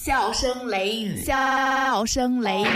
[0.00, 2.66] 笑声雷雨，笑声雷雨。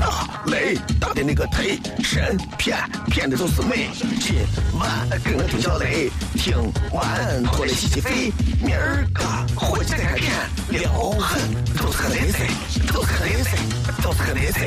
[0.00, 2.78] 大雷大的那个忒神骗
[3.08, 3.90] 骗的都是美。
[4.18, 4.34] 今
[4.80, 6.56] 晚跟我听小雷，听
[6.90, 8.32] 完过来洗洗肺。
[8.64, 9.22] 明儿个
[9.54, 10.32] 回去再看片，
[10.70, 11.38] 撩狠
[11.76, 12.48] 都是个雷菜，
[12.90, 13.58] 都是个雷菜，
[14.02, 14.64] 都是个雷菜。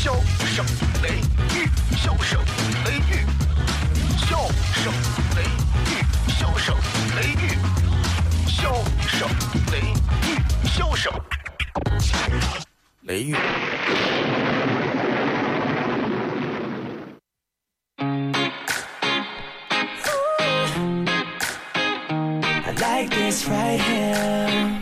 [0.00, 0.14] 笑
[0.46, 0.64] 声
[1.02, 1.10] 雷
[1.54, 1.68] 雨，
[1.98, 2.40] 笑声
[2.86, 3.26] 雷雨，
[4.16, 4.90] 笑声
[5.36, 5.44] 雷
[5.92, 6.00] 雨，
[6.32, 6.74] 笑声
[7.16, 7.51] 雷雨，
[8.61, 8.73] 笑
[9.07, 9.27] 声
[9.71, 9.93] 雷雨，
[10.67, 11.11] 笑声
[13.03, 13.35] 雷雨。
[22.65, 24.81] I like this right here.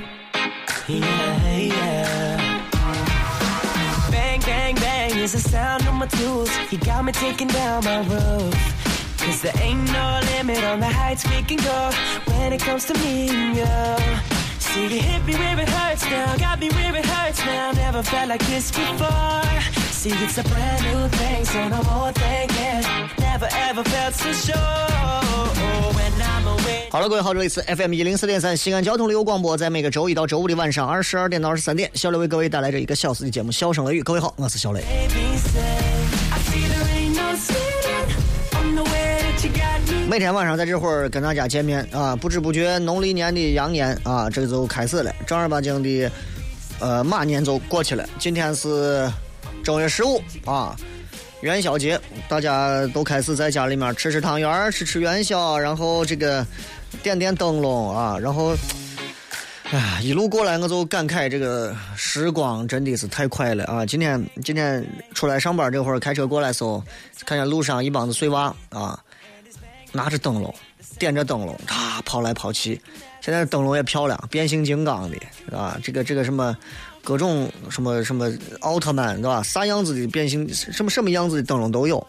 [0.88, 2.62] Yeah, yeah.
[4.12, 6.50] Bang, bang, bang is the sound of my tools.
[6.72, 8.54] You got me taking down my roof.
[9.41, 11.91] Cause there ain't no limit on the heights we can go
[12.27, 13.65] when it comes to me and you.
[14.59, 17.73] See, you hit me where it hurts now, got me where it hurts now.
[17.73, 19.43] Never felt like this before.
[19.93, 22.85] See, it's a brand new thing, so no more thinking.
[23.19, 24.57] Never ever felt so sure
[25.95, 26.91] when I'm away.
[26.91, 34.01] 好了，各位好，这里是 FM 一零四点三西安交通旅游广播，在每个周一到周五的晚上二十二点到二十三点，小雷为各位带来这一个小时的节目《笑声雷雨》。
[34.05, 34.85] 各位好，我是小雷。
[40.11, 46.11] 每天晚上在这会儿跟大家见面啊，不知不觉农历年的羊年啊，这就开始了，正儿八经的
[46.81, 48.05] 呃马年就过去了。
[48.19, 49.09] 今天是
[49.63, 50.75] 正月十五啊，
[51.43, 51.97] 元宵节，
[52.29, 56.45] 大家都开始在家里面吃吃汤圆儿，吃吃元宵，然后这个
[57.05, 58.57] 点点灯笼啊，然后。
[59.71, 63.87] 哎呀，一路过来我就感慨这个时光真的是太快了啊！
[63.87, 66.83] 今天今天出来上班这会儿开车过来的时候，
[67.25, 68.99] 看见路上一帮子碎娃啊，
[69.93, 70.55] 拿着灯笼，
[70.99, 72.81] 点着灯笼，啊跑来跑去。
[73.21, 75.17] 现在灯笼也漂亮，变形金刚的
[75.57, 76.57] 啊，这个这个什么
[77.05, 79.43] 各种什么什么奥特曼对吧？
[79.43, 82.05] 啥样子的变形，什么什么样子的灯笼都有。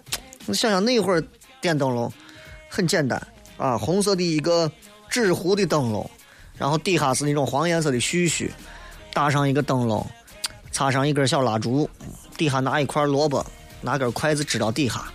[0.46, 1.24] 你想想那会儿
[1.60, 2.12] 点灯笼
[2.70, 3.22] 很简单
[3.58, 4.72] 啊，红色的一个
[5.10, 6.10] 纸糊的灯笼。
[6.58, 8.48] 然后底下是那种黄颜色的絮絮，
[9.14, 10.06] 打上一个灯笼，
[10.72, 11.90] 插上一根小蜡烛，
[12.38, 13.44] 底下拿一块萝卜，
[13.82, 15.12] 拿根筷子支到底下，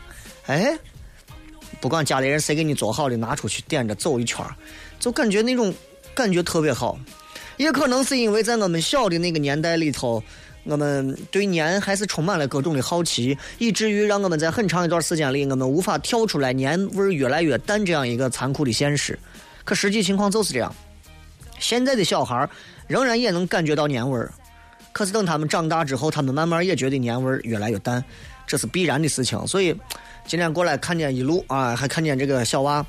[0.46, 0.76] 哎，
[1.80, 4.44] 不管家里人谁给你做好的，拿出去点着走一圈
[4.98, 5.74] 就感觉那种
[6.14, 6.98] 感觉特别好。
[7.56, 10.22] 也可能是因为在我们小的那个年代里头，
[10.64, 19.18] 我们对年还是充满了各种的好奇，以至于让我们在很长一段时间里，我们无法跳出来年味儿越来越淡这样一个残酷的现实。
[19.64, 20.74] 可实际情况就是这样。
[21.58, 22.46] 现在的小孩
[22.86, 24.30] 仍然也能感觉到年味儿，
[24.92, 28.04] 可是等他们长大之后，他们慢慢也觉得年味儿越来越淡，
[28.46, 29.46] 这是必然的事情。
[29.46, 29.74] 所以
[30.26, 32.84] 今天过来看见一路啊，还看见这个小娃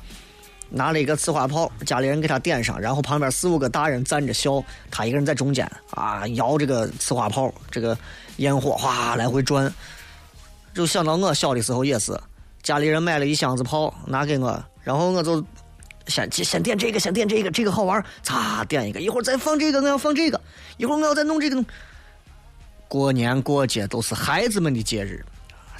[0.68, 7.96] 拿了一个呲花炮，家里人给他点上，然后旁边四五个大人站着笑，他一个人在中间啊摇这个呲花炮，这个
[8.38, 9.72] 烟火哗来回转，
[10.74, 12.18] 就想到我小的时候也是，
[12.62, 15.44] 家里人买了一箱子炮拿给我，然后我就。
[16.08, 20.40] 先先点这个，先点这个，这个好玩，擦点一个，一会儿再放这个，我要放这个，
[20.78, 21.62] 一会儿我要再弄这个。
[22.88, 25.22] 过年过节都是孩子们的节日，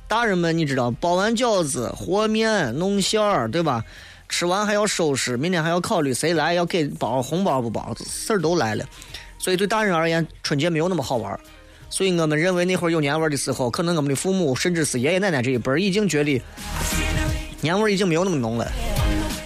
[0.08, 3.84] 大人们你知道，包完饺子和面弄馅儿，对吧？
[4.30, 8.84] 吃完还要收拾，明天还要考虑谁来，要给包红包不包，事儿都来了。
[9.38, 11.38] 所以对大人而言，春节没有那么好玩。
[11.90, 16.42] 所以我们认为那会儿有年味儿的时候，可能我们的父母甚至是爷爷奶奶这一辈儿已经觉得
[17.60, 18.70] 年味儿已经没有那么浓了。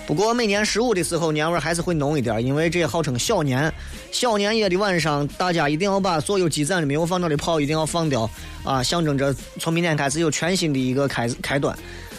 [0.06, 3.72] 不过每年十五的时候，年味还是会浓一点，因为这也号称小年。
[4.10, 8.28] 小年夜的晚上，大家一定要把所有积攒的没有放掉的炮一定要放掉
[8.64, 11.74] 啊，象征着从明天开始有全新的一个开开端。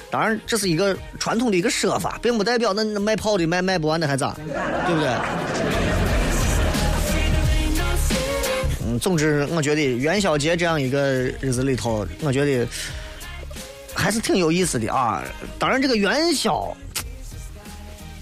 [0.09, 4.33] 当然，这是一个传统的一个说法，并不代表那那卖炮的卖卖不完的还咋，
[4.87, 5.09] 对不对？
[8.85, 11.01] 嗯，总之，我觉得元宵节这样一个
[11.41, 12.67] 日子里头，我觉得
[13.93, 15.23] 还是挺有意思的啊。
[15.59, 16.75] 当然，这个元宵。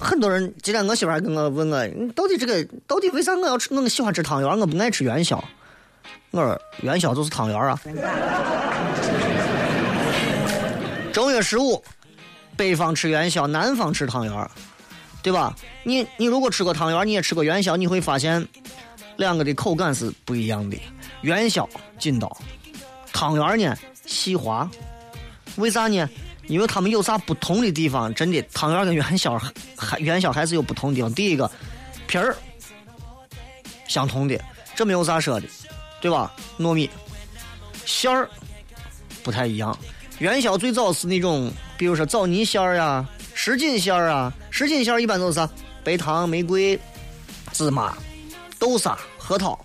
[0.01, 3.71] 很多人，今天我媳妇还跟我问我，你到底这个到底为啥我要吃？
[3.73, 5.41] 我喜欢吃汤圆，我不爱吃元宵。
[6.31, 7.79] 我说元宵就是汤圆啊。
[11.13, 11.81] 正月十五，
[12.57, 14.49] 北方吃元宵，南方吃汤圆，
[15.21, 15.55] 对吧？
[15.83, 18.45] 你你如果吃过汤圆，你也吃过元宵，你会发现
[19.17, 20.75] 两个的口感是不一样的。
[21.21, 21.69] 元宵
[21.99, 22.35] 劲道，
[23.13, 23.77] 汤圆呢
[24.07, 24.67] 细滑。
[25.57, 26.09] 为啥呢？
[26.47, 28.13] 因为他们有啥不同的地方？
[28.13, 29.39] 真的，汤圆跟元宵
[29.77, 31.13] 还元宵还是有不同的地方。
[31.13, 31.49] 第一个，
[32.07, 32.35] 皮儿
[33.87, 34.39] 相同的，
[34.75, 35.47] 这没有啥说的，
[36.01, 36.33] 对吧？
[36.59, 36.89] 糯米
[37.85, 38.29] 馅儿
[39.23, 39.77] 不太一样。
[40.19, 44.33] 元宵最早是那种，比如说枣泥馅儿呀、什锦馅儿啊。
[44.49, 45.49] 什锦馅儿一般都是啥？
[45.83, 46.79] 白糖、玫瑰
[47.53, 47.97] 芝麻、
[48.59, 49.59] 豆沙、核桃、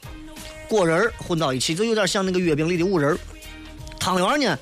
[0.69, 3.19] 果仁儿混到一起，就有点像那个月饼里的五仁儿。
[3.99, 4.58] 汤圆呢，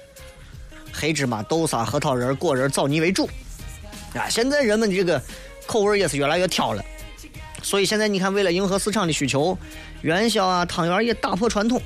[0.95, 3.29] 黑芝麻、豆沙、核桃仁、果仁、枣泥为主。
[4.15, 5.21] 啊，现在人们的这个
[5.67, 6.81] 口味也是越来越挑了，
[7.63, 9.59] 所以现在你看，为了迎合市场的需求，
[10.03, 11.83] 元宵啊、汤圆也打破传统，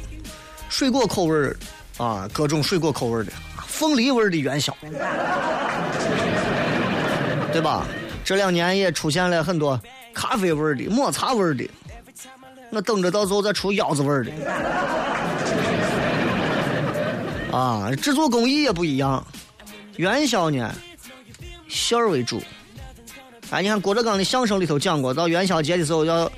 [0.68, 1.50] 水果口味
[1.96, 3.32] 啊，各种水果口味的，
[3.66, 4.76] 凤梨味的元宵，
[7.50, 7.86] 对吧？
[8.24, 9.80] 这两年也出现了很多
[10.12, 11.66] 咖啡味的、抹茶味的，
[12.70, 14.30] 我等着到时候再出腰子味的。
[17.52, 19.26] 啊，制作工艺也不一样，
[19.96, 20.74] 元宵呢，
[21.68, 22.42] 馅儿为主。
[23.50, 26.30] 哎，你看郭德纲的相声里头讲过，到元宵节的时候要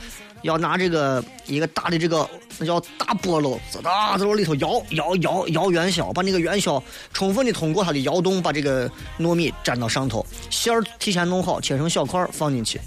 [0.42, 2.28] 要拿这个一个大的这个
[2.58, 6.80] 那叫大菠萝，哒在里头摇摇摇摇元宵，把那个元宵
[7.12, 12.80] 充分的通过它的摇动，把这个糯米粘到上头，馅儿提前弄好，切成小块儿放进去，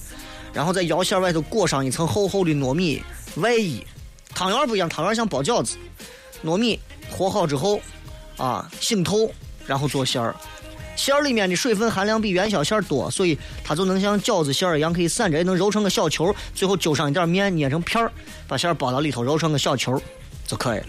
[0.54, 3.04] 然后在摇馅儿外头裹上一层厚厚的糯米
[3.36, 3.86] 外衣。
[4.34, 5.76] 汤圆不一样，汤圆像包饺子，
[6.46, 6.80] 糯米
[7.12, 7.80] 和好之后
[8.38, 9.32] 啊醒透，
[9.66, 10.36] 然后做馅儿。
[10.96, 18.12] 馅儿里面的水分含量比元宵馅儿多，所以它就能像饺子馅儿一样可以散着，也能揉成个小球，最后揪上一点面捏成片儿，
[18.48, 20.00] 把馅儿包到里头，揉成个小球
[20.46, 20.86] 就可以了。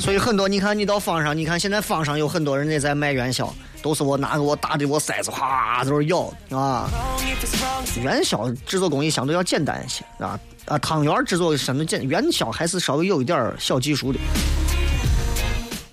[0.00, 6.88] 所以很多你看，你到坊上，你看现在坊上有很多人也在卖元宵，都是我拿个我大的我筛子，哗在那摇啊。
[8.02, 14.18] 元宵制作工艺相对要简单一些啊啊，汤圆制作相对简，元宵还是稍微有一点小技术的。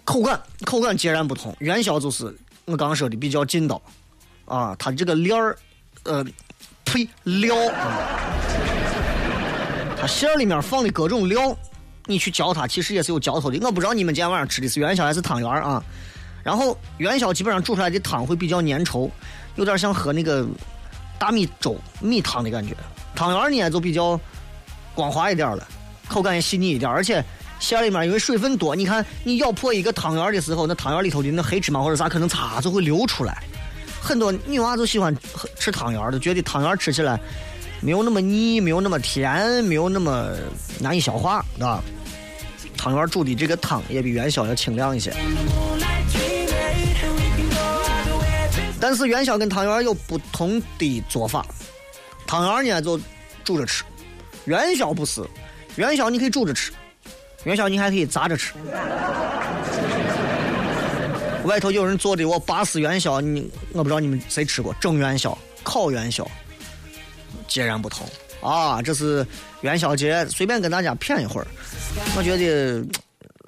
[0.09, 2.35] 口感口感截然不同，元宵就是
[2.65, 3.79] 我刚说的比较劲道，
[4.45, 5.55] 啊，它这个料儿，
[6.01, 6.25] 呃，
[6.83, 7.55] 呸料，
[9.95, 11.55] 它馅儿里面放的各种料，
[12.07, 13.59] 你去嚼它其实也是有嚼头的。
[13.63, 15.83] 我不知道你们今天晚上吃的是元宵还是汤圆儿啊？
[16.43, 19.11] 然后元宵基本上煮出来的汤会比较粘稠，
[19.57, 20.43] 有点像喝那个
[21.19, 22.75] 大米粥米汤的感觉。
[23.13, 24.19] 汤圆儿呢就比较
[24.95, 25.67] 光滑一点了，
[26.07, 27.23] 口感也细腻一点，而且。
[27.59, 33.43] 馅里面因为水分多，你看你咬破一个汤圆的时候，那汤圆里头的那黑芝麻或者啥可能擦就会流出来。
[34.01, 35.15] 很多女娃就喜欢
[35.57, 37.19] 吃汤圆的，觉得汤圆吃起来
[37.81, 40.33] 没有那么腻，没有那么甜，没有那么
[40.79, 41.83] 难以消化，对吧？
[42.77, 45.13] 汤圆煮的这个汤也比元宵要清亮一些。
[48.79, 51.45] 但是元宵跟汤圆有不同的做法，
[52.25, 52.97] 汤圆呢就
[53.43, 53.83] 煮着吃，
[54.45, 55.21] 元宵不是，
[55.75, 56.71] 元宵你可以煮着吃。
[57.45, 58.53] 元宵你还可以炸着吃，
[61.45, 66.29] 外头有人做的我八丝元宵，你我不知道你们谁吃过蒸元宵、烤元宵，
[67.47, 68.05] 截然不同
[68.41, 68.81] 啊！
[68.81, 69.25] 这是
[69.61, 71.47] 元宵节，随便跟大家谝一会儿。
[72.17, 72.85] 我觉得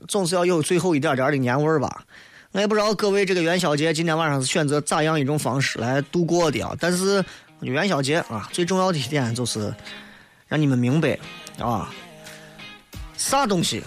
[0.08, 2.04] 总是要有最后一点点的年味儿吧。
[2.54, 6.76] 我也不知道各位这个元宵节今天晚上是选择咋样一种方式来度过的啊？
[6.80, 7.24] 但是
[7.60, 9.74] 元宵节啊，最重要的一点就是
[10.48, 11.18] 让你们明白
[11.60, 11.94] 啊。
[13.22, 13.84] 啥东西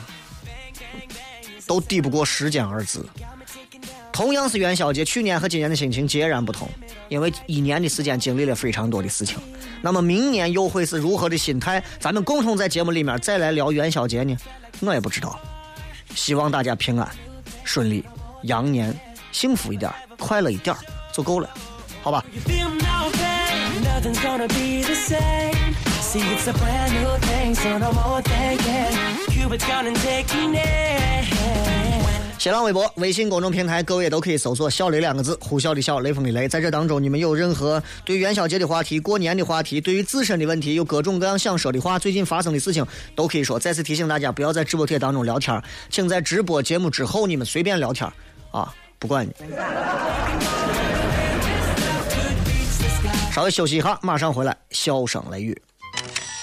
[1.67, 3.05] 都抵不过时间二字。
[4.13, 6.69] 同样是元宵节，去年和今年的心情截然不同，
[7.09, 9.37] 因为一年的时间经历了非常多的事情。
[9.83, 11.83] 那么明年又会是如何的心态？
[11.99, 14.37] 咱们共同在节目里面再来聊元宵节呢？
[14.81, 15.39] 我也不知道。
[16.15, 17.11] 希望大家平安、
[17.65, 18.05] 顺利，
[18.45, 18.97] 羊年
[19.33, 20.77] 幸福一点、快乐一点
[21.13, 21.51] 就够了，
[22.03, 22.25] 好吧？
[32.39, 36.47] 新浪微博、微信公众平台，各位都可以搜索“小雷”两个字，呼啸的笑，雷锋的雷。
[36.47, 43.59] 在这当中，你们有任何对元宵节的话题、过年的话题，对于自身的问题，有各种各样想说的话，最近发生的事情都可以说。
[43.59, 48.09] 再次提醒大家，不要在直播贴当中聊天，请在直播节目之后你们随便聊天
[48.53, 49.33] 啊，不管你。
[53.33, 55.61] 稍微休息一下，马上回来，笑声雷雨。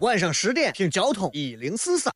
[0.00, 2.12] 晚上十点听交通一零四三。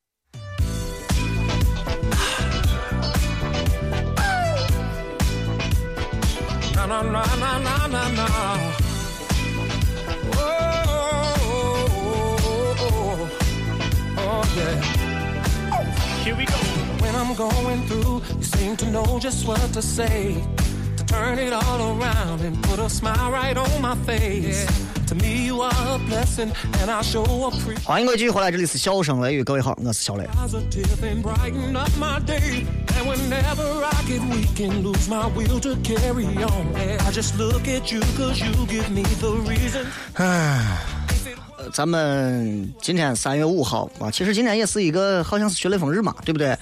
[16.24, 16.54] Here we go.
[17.00, 20.42] When I'm going through, you seem to know just what to say.
[21.06, 24.66] Turn it all around and put a smile right on my face.
[25.08, 30.24] To me, you are a blessing, and I show appreciate 欢迎各位继续回来，这里是笑声雷雨，各位好，我是小雷。
[30.26, 32.64] positive and brighten up my day.
[32.88, 37.68] And whenever I get weak and lose my will to carry on, I just look
[37.68, 39.86] at you cause you give me the reason.
[40.14, 40.78] 呃
[41.72, 46.56] 咱们今天三月五号啊，其实今天也是一个好像是学雷锋日嘛，对不对？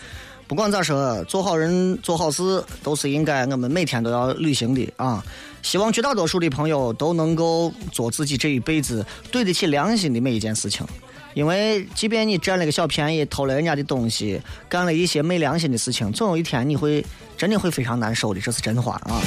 [0.53, 5.25] 不管咋说，做好人做好事都是应该我们每天都要履行的啊。
[5.63, 10.87] 希望绝大多数的朋友都能够做自己这一辈子对得起良心的每一件事情。
[11.33, 17.03] 因为即便你占了个小便宜，偷了人家的东西，干了一些没良心的事情，总有一天你会
[17.35, 19.23] 真的会非常难受的，这是真话啊。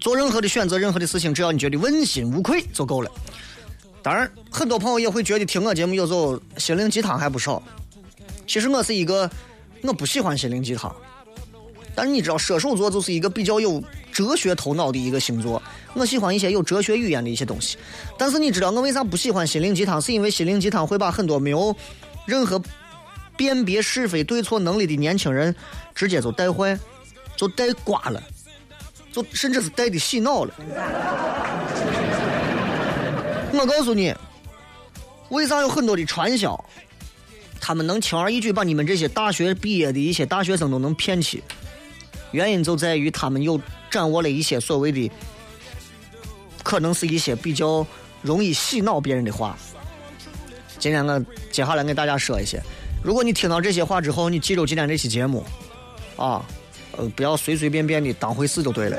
[0.00, 3.08] 做任何的选择，任何的事情，只要你觉得问心无愧就够了。
[4.02, 7.62] 当然，很多朋友也会觉得听我节目有时候心灵鸡汤还不少。
[8.46, 9.28] 其实我是一个
[9.82, 10.94] 我不喜欢心灵鸡汤，
[11.94, 15.60] 但是你知道，射手座就是一个比较有哲学头脑的一个星座。
[15.94, 17.76] 我喜欢一些有哲学语言的一些东西。
[18.18, 20.00] 但是你知道我为啥不喜欢心灵鸡汤？
[20.00, 21.74] 是因为心灵鸡汤会把很多没有
[22.24, 22.62] 任何
[23.36, 25.54] 辨别是非对错能力的年轻人
[25.94, 26.78] 直接就带坏，
[27.36, 28.22] 就带瓜了。
[29.12, 30.54] 就甚至是带的洗脑了。
[33.52, 34.14] 我告诉你，
[35.30, 36.62] 为啥有很多的传销，
[37.66, 41.42] 他们能轻而易举把你们这些大学毕业的一些大学生都能骗去？
[42.30, 45.10] 原因就在于他们有掌握了一些所谓的，
[46.62, 47.84] 可能是一些比较
[48.22, 49.58] 容易洗脑别人的话。
[50.78, 51.18] 今天我
[51.50, 52.62] 接下来给大家说一些，
[53.02, 55.44] 如果你听到这些话之后，你记住今天这期节目，
[56.14, 56.46] 啊，
[56.92, 58.96] 呃，不要随随便便的当回事就对了。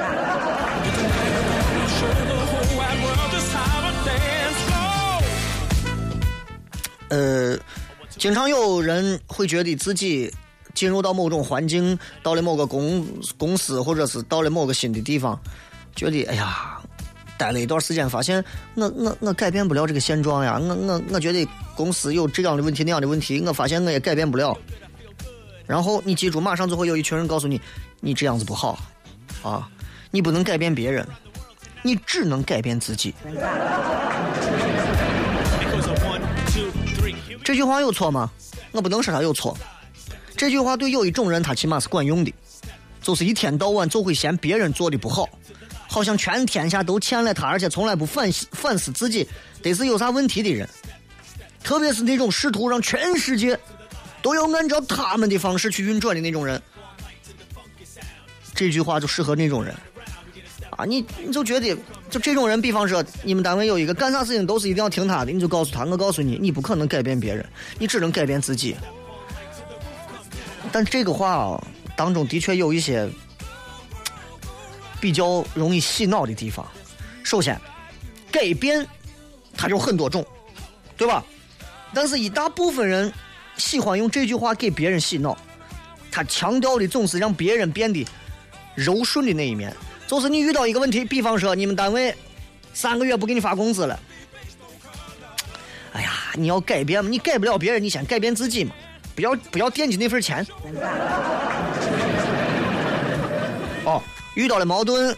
[7.10, 7.58] 呃，
[8.18, 10.32] 经常有人会觉得自己
[10.74, 13.06] 进入到某种环境，到了某个公
[13.38, 15.40] 公司，或者是到了某个新的地方，
[15.96, 16.80] 觉得哎呀，
[17.38, 18.44] 待了一段时间，发现
[18.76, 24.58] 我我我改变不了这个现状呀，我我我觉得公司有这样的问题那样的问题，我发现我也改变不了。
[25.66, 27.62] 然后你记住，马上就会有一群人告诉你，
[28.00, 28.80] 你这样子不好，
[29.44, 29.70] 啊，
[30.10, 31.08] 你不能改变别人，
[31.84, 33.14] 你只能改变自己。
[37.48, 38.30] 这句话有错吗？
[38.74, 39.58] 我不能说他有错。
[40.36, 42.34] 这句话对有一种人他起码是管用的，
[43.02, 45.30] 就是一天到晚就会嫌别人做的不好，
[45.88, 49.26] 好像全天下都欠了他，而且从来不反思反思自己
[49.62, 50.68] 得是有啥问题的人。
[51.64, 53.58] 特别是那种试图让全世界
[54.22, 56.62] 都要按照他们的方式去运转的那种人，
[58.54, 59.74] 这句话就适合那种人。
[60.78, 61.76] 啊，你你就觉得
[62.10, 67.44] 就这种人，比方说你们单位有一个干啥事情都是一定要听他的，你就告诉他，我告诉你，你不可能改变别人，
[67.80, 68.76] 你只能改变自己。
[70.72, 73.10] 但这个话啊，当中的确有一些
[75.02, 76.66] 比较容易洗脑的地方。
[77.24, 77.60] 首先，
[78.32, 78.86] 改变
[79.58, 80.24] 它有很多种，
[80.96, 81.26] 对吧？
[81.92, 83.12] 但是一大部分人
[83.58, 85.36] 喜欢用这句话给别人洗脑，
[86.12, 88.06] 他强调的总是让别人变得
[88.76, 89.76] 柔顺的那一面。
[90.08, 92.16] 就是你遇到一个问题，比方说你们单位
[92.74, 94.00] 三个月不给你发工资了，
[95.92, 98.72] 哎呀，你要改变嘛，你改不了别人，你先改变自己嘛，
[99.14, 100.48] 不要不要惦记那份钱。
[103.84, 104.02] 哦，
[104.36, 105.14] 遇到了矛盾，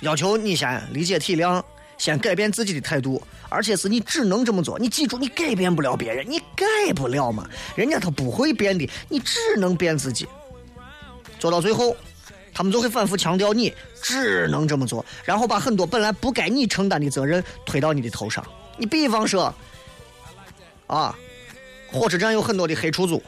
[0.00, 1.60] 要求你先理解体谅，
[1.98, 4.78] 先改变自己的态度，而且是你只能这么做。
[4.78, 10.28] 你记住，你改变不了别人，你改不了嘛，人家他不会变的，你只能变自己。
[11.40, 11.96] 做到最后。
[12.54, 18.44] 他们就会反复强调你只能这么做，然后把很多本来不该你承担的责任推到你的头上。
[18.76, 19.54] 你比方说，
[20.86, 21.16] 啊，
[21.90, 23.22] 火车站有很多的黑出租、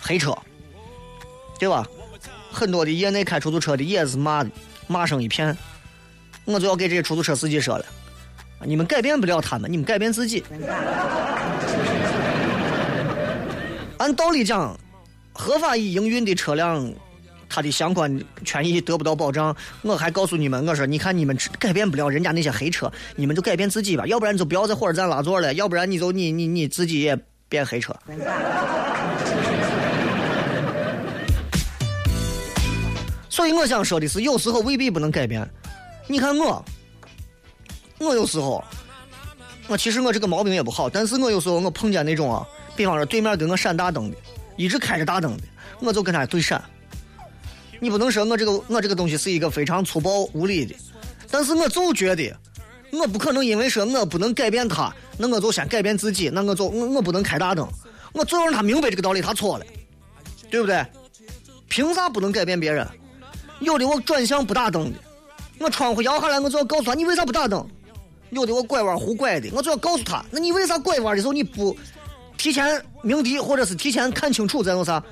[0.00, 0.36] 黑车，
[1.58, 1.86] 对吧？
[2.50, 4.44] 很多的业内开出租车的也是骂
[4.86, 5.56] 骂声一片。
[6.44, 7.86] 我就要给这些出租车司机说了，
[8.64, 10.44] 你们改变不了他们，你们改变自己。
[13.96, 14.76] 按道理讲，
[15.32, 16.92] 合法营运的车辆。
[17.52, 27.14] 他的相关权益得不到保障，我还告诉你们，我说你看你们改变不了人家那些黑车，你们就改变自己吧，要不然就不要在火车站拉座了，要不然你就你你你自己也
[27.50, 27.94] 变黑车。
[33.28, 35.46] 所以我想说的是，有时候未必不能改变。
[36.06, 36.64] 你看我，
[37.98, 38.64] 我有时候，
[39.68, 44.16] 我其实我这个毛病也不好，但是我有时候我碰见那种啊，比方说对面跟我闪大灯的，
[44.56, 45.42] 一直开着大灯的，
[45.80, 46.62] 我就跟他对闪。
[47.82, 50.72] 你不能说我这个我这个东西是一个非常粗暴无理的，
[51.28, 52.32] 但是我就觉得，
[52.92, 57.66] 我不可能因为说我不能改变他，那我就先改变自己，那我就我我不能开大灯，
[58.12, 59.66] 我就让他明白这个道理，他错了，
[60.48, 60.86] 对不对？
[61.68, 62.86] 凭啥不能改变别人？
[63.58, 64.98] 有的我转向不打灯的，
[65.58, 67.66] 我窗户摇下来，我就要告诉他，你为啥不打灯？
[68.30, 71.76] 有的我拐弯胡拐的，我就要告诉他，那你为啥拐弯的时候你不
[72.38, 75.02] 提前鸣笛，或者是提前看清楚再弄啥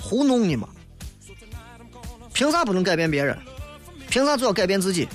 [0.00, 0.66] 糊弄你嘛？
[2.36, 3.34] 凭啥不能改变别人？
[4.10, 5.08] 凭啥就要改变自己？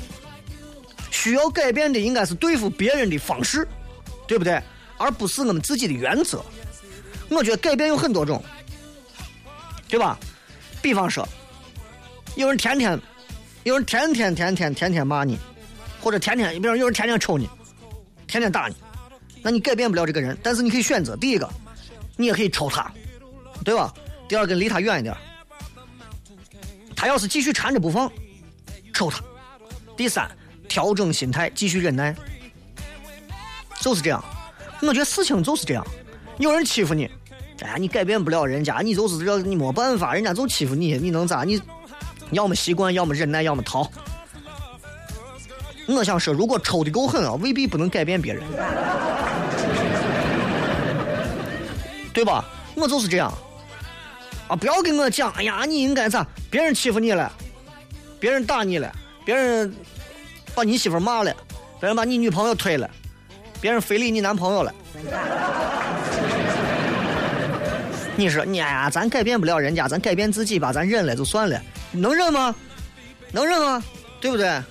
[1.11, 3.67] 需要改变的应该是对付别人的方式，
[4.27, 4.59] 对不对？
[4.97, 6.43] 而不是我们自己的原则。
[7.29, 8.43] 我觉得改变有很多种，
[9.87, 10.17] 对吧？
[10.81, 11.23] 比方说，
[12.33, 12.99] 有人天天，
[13.65, 15.37] 有人天天天天天天骂你，
[16.01, 17.47] 或者天天，比如有人天天抽你，
[18.25, 18.75] 天天打你，
[19.43, 21.15] 那你改变不了这个人，但是你可以选择。
[21.15, 21.47] 第一个，
[22.17, 22.91] 你也可以抽他，
[23.63, 23.93] 对吧？
[24.27, 25.15] 第二个，离他远一点。
[27.01, 28.11] 他要是继续缠着不放，
[28.93, 29.19] 抽他。
[29.97, 30.29] 第三，
[30.69, 32.15] 调整心态，继续忍耐，
[33.79, 34.23] 就是这样。
[34.83, 35.83] 我觉得事情就是这样，
[36.37, 37.09] 有人欺负你。
[37.61, 41.43] 哎，你改变不了人家，你就是这，你没办法，人家就欺负你，你能咋？
[41.43, 41.59] 你
[42.29, 43.91] 要么习惯，要么忍耐，要么逃。
[45.87, 48.43] 我想说，如果抽的够狠啊，未必不能改变别人，
[52.13, 52.45] 对吧？
[52.75, 53.33] 我就是这样
[54.51, 54.55] 啊！
[54.55, 56.27] 不要跟我讲，哎呀，你应该咋？
[56.49, 57.31] 别人欺负你了，
[58.19, 58.91] 别人打你了，
[59.23, 59.73] 别人
[60.53, 61.33] 把你媳妇骂了，
[61.79, 62.89] 别人把你女朋友推了，
[63.61, 64.73] 别人非礼你男朋友了。
[68.17, 71.57] 你说你哎呀，咱改变不了人家，咱改变自己吧，咱忍了就算了，
[71.93, 72.53] 能忍吗？
[73.31, 73.81] 能忍吗？
[74.19, 74.61] 对不对？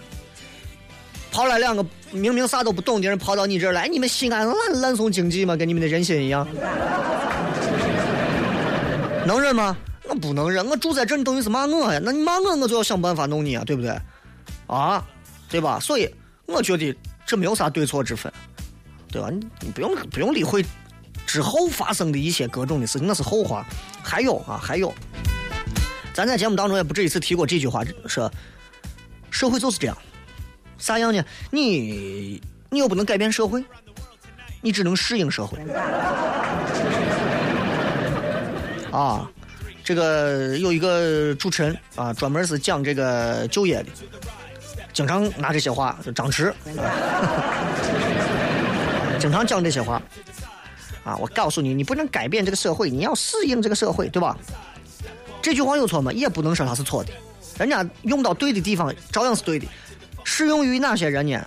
[1.32, 5.56] 跑来两个明明啥都不懂的人跑到你这儿来，你们西安烂烂送经济吗？
[5.56, 6.46] 跟你们的人心一样？
[9.26, 9.76] 能忍吗？
[10.08, 12.00] 我不能忍，我住在这，你等于是骂我呀？
[12.02, 13.96] 那你骂我，我就要想办法弄你啊，对不对？
[14.66, 15.04] 啊，
[15.48, 15.78] 对吧？
[15.78, 16.12] 所以
[16.46, 16.96] 我觉得
[17.26, 18.32] 这没有啥对错之分，
[19.10, 19.28] 对吧？
[19.30, 20.64] 你你不用不用理会。
[21.26, 23.64] 之后发生的一些各种的事情，那是后话。
[24.02, 24.92] 还有啊，还有，
[26.12, 28.28] 咱在节目当中也不止一次提过这句话，说
[29.30, 29.96] 社会就是这样，
[30.76, 31.24] 啥样呢？
[31.52, 33.62] 你你又不能改变社会，
[34.60, 35.56] 你只能适应社会。
[39.00, 39.30] 啊，
[39.82, 43.88] 这个有一个主持人啊，专门是讲这个就业的，
[44.92, 46.52] 经常拿这些话，就张弛，
[49.18, 50.02] 经常讲这些话。
[51.02, 51.16] 啊！
[51.16, 54.36] 我告诉你，你不能改变这个社会，你要适应这个社会，对吧？
[55.40, 56.12] 这句话有错吗？
[56.12, 57.10] 也不能说它是错的，
[57.58, 59.66] 人家用到对的地方，照样是对的。
[60.24, 61.42] 适用于哪些人呢？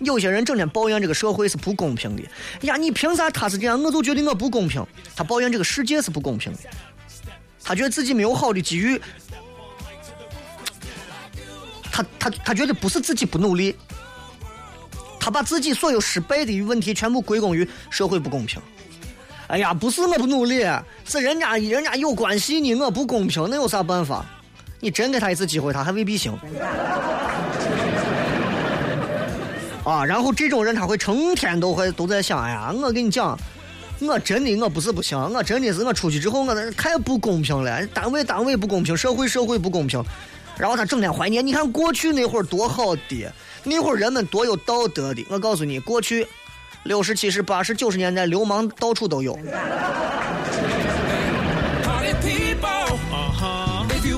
[0.00, 2.22] 有些人整天抱怨这个社会是不公平的。
[2.62, 4.84] 呀，你凭啥他是这样，我就觉得我不公平？
[5.16, 6.58] 他抱怨这个世界是不公平的，
[7.62, 9.00] 他觉得自己没有好的机遇，
[11.90, 13.76] 他他他觉得不是自己不努力，
[15.18, 18.60] 他把自己所有失败的问题全部归功于社会不公平。
[19.48, 20.64] 哎呀，不是我不努力，
[21.06, 24.24] 是人家人家有关系呢，我不公平，那有啥办法？
[24.80, 26.38] 你真给他一次机会，他还未必行。
[29.88, 33.38] 啊，然后这种人他会成天都会都在想，哎呀，我跟你讲，
[34.00, 40.04] 我真的我不是不行，我真的是我出去之后我那太不公平了，单位单位不公平，社会社会不公平，
[40.58, 43.32] 然后他整天怀念，你看过去那会儿多好的，
[43.64, 46.26] 那会儿人们多有道德的，我告诉你，过去。
[46.84, 49.36] 六十、七十、八十、九十年代，流氓到处都有。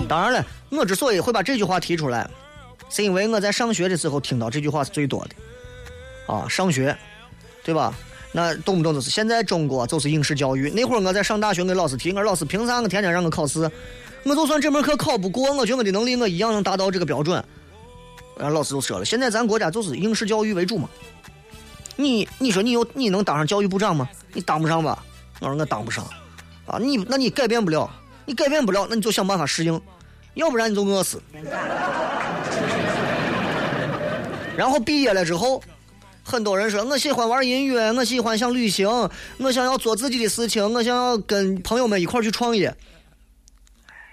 [0.06, 2.28] 当然了，我之所以会把这句话提出来，
[2.88, 5.30] 是因为我在上学的时候听到这句话是最多的。
[6.30, 6.96] 啊，上学，
[7.64, 7.92] 对吧？
[8.32, 10.70] 那动不动就是现在中国就是应试教育。
[10.70, 13.68] 那会儿我在上大学，跟老师提，我说老师凭啥我天天让我考试？
[14.22, 17.44] 我就算这门课考不过，我觉得我的能力我一样能达到这个标准。
[18.38, 20.88] 然后老师就说了，现在咱国家就是应试教育为主嘛。
[21.96, 24.08] 你你说你有你能当上教育部长吗？
[24.32, 25.04] 你当不上吧？
[25.40, 26.06] 我说我当不上，
[26.66, 27.90] 啊，你那你改变不了，
[28.24, 29.80] 你改变不了，那你就想办法适应，
[30.34, 31.20] 要不然你就饿死。
[34.56, 35.62] 然后毕业了之后，
[36.30, 38.88] 很多人说我喜欢玩音乐，我喜欢想旅行，
[39.38, 42.72] 我想要做自己的事情，我想要跟朋友们一块去创业。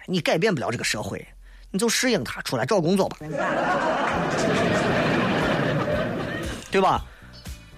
[0.08, 1.24] 你改变不了这个社会，
[1.70, 3.18] 你就适应它，出来找工作吧，
[6.72, 7.06] 对吧？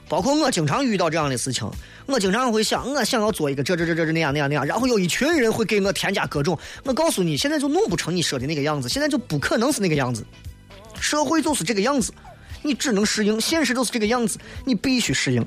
[0.07, 1.69] 包括我经常遇到这样的事情，
[2.05, 6.57] 我经常会想，我想要做一个这这这这这那样那样那样，然后有一群人会给我添加各种。
[6.85, 10.25] 我告诉你，现在就弄不成你说的那个样子，现在就不可能是那个样子。
[10.97, 12.13] 社会就是这个样子，
[12.61, 15.45] 你只能适应；现实就是这个样子，你必须适应。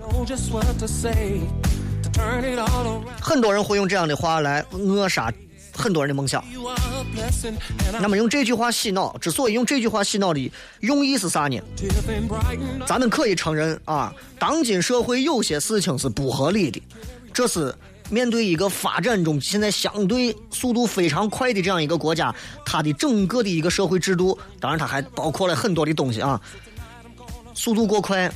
[3.21, 5.33] 很多人会用这样的话来扼杀。
[5.75, 6.45] 很多人的梦想。
[7.99, 11.59] 那么用这句话洗脑，之所以用这句话洗脑的用意是啥呢？
[12.87, 16.83] 咱们可以承认啊，当今社会有些事情是不合理的，
[17.33, 17.75] 这是
[18.11, 22.35] 面对一个发展中现在相对速度非常快的这样一个国家，
[22.67, 26.39] 它的整个的一个社会制度，当然它还包括了很多的东西啊，
[27.63, 28.29] 速度过快，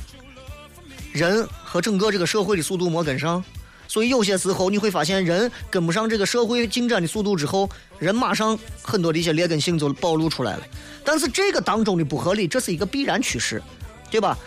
[1.11, 3.43] 人和整个这个社会的速度没跟上，
[3.85, 10.63] 所以有些时候你会发现人跟不上这个社会进展的速度之后，人马上很多的一些劣根性就暴露出来了。
[11.03, 13.61] 但是这个当中的不合理，这是一个必然趋势，
[14.09, 14.37] 对吧？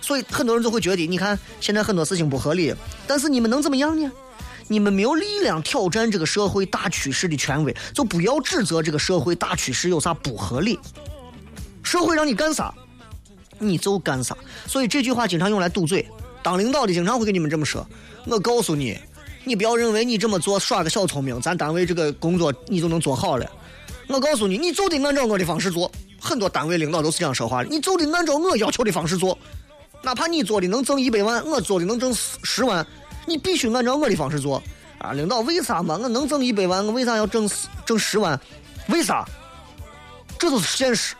[0.00, 2.72] 所以很多人就会觉得，你看现在很多事情不合理，
[3.08, 4.08] 但是你们能怎么样呢？
[4.68, 10.78] 你们没有力量挑战这个社会大趋势的权威，就不要指责这个社会大趋势有啥不合理。
[11.82, 12.72] 社会让你干啥，
[13.62, 14.36] 你就干啥。
[14.66, 16.06] 所以这句话经常用来堵嘴。
[16.42, 17.86] 当领导的经常会跟你们这么说。
[18.26, 18.98] 我告诉你，
[19.44, 23.50] 你不要认为你这么做耍个小聪明，咱单位这个工作你就能做好了。
[24.08, 25.90] 我告诉你，你就得按照我的方式做。
[26.20, 29.36] 很多单位领导都是这样说话的，你就得按照我要求的方式做。
[30.02, 32.84] 哪怕你做的能挣一百万，我做的能挣十十万，
[33.26, 34.62] 你必须按照我的方式做
[34.98, 35.12] 啊！
[35.12, 35.98] 领导为啥嘛？
[36.00, 37.48] 我能挣一百万，我为啥要挣
[37.86, 38.38] 挣十万？
[38.88, 39.24] 为啥？
[40.38, 41.14] 这都是现实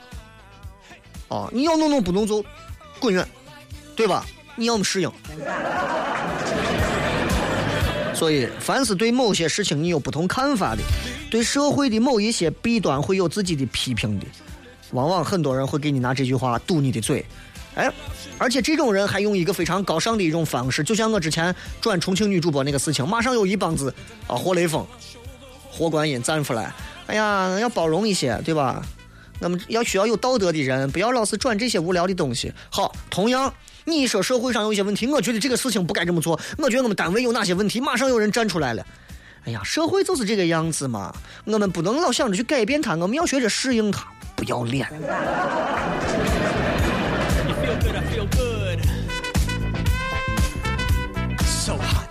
[1.32, 1.48] 啊！
[1.50, 2.44] 你要弄弄不弄就
[3.00, 3.26] 滚远，
[3.96, 4.26] 对吧？
[4.54, 5.10] 你要么适应。
[8.14, 10.82] 所以，凡是对某些事情你有不同看法的，
[11.30, 14.26] 对社会的某一些弊端会有自己的批评的，
[14.90, 17.24] 往往很多人会给你拿这句话堵你的嘴。
[17.76, 17.90] 哎，
[18.36, 23.92] 而且这种人还用一个非常高尚的一种方式，就像我之前转重庆女主播那个事情，马上有一帮子
[24.26, 24.86] 啊活雷锋、
[25.70, 26.74] 活观音站出来，
[27.06, 28.84] 哎呀，要包容一些，对吧？
[29.38, 32.52] 那么要需要有道德的人，不要老是转这些无聊的东西。
[32.70, 33.52] 好，同样，
[33.84, 38.86] 你说社会上有一些问题，我觉得这个事情不该这么做，我觉得我们单位有哪些问题，马上有人站出来了。
[39.44, 41.12] 哎呀，社会就是这个样子嘛，
[41.44, 44.88] 我们不能老想着去改变它，我们要学着适应它，不要脸。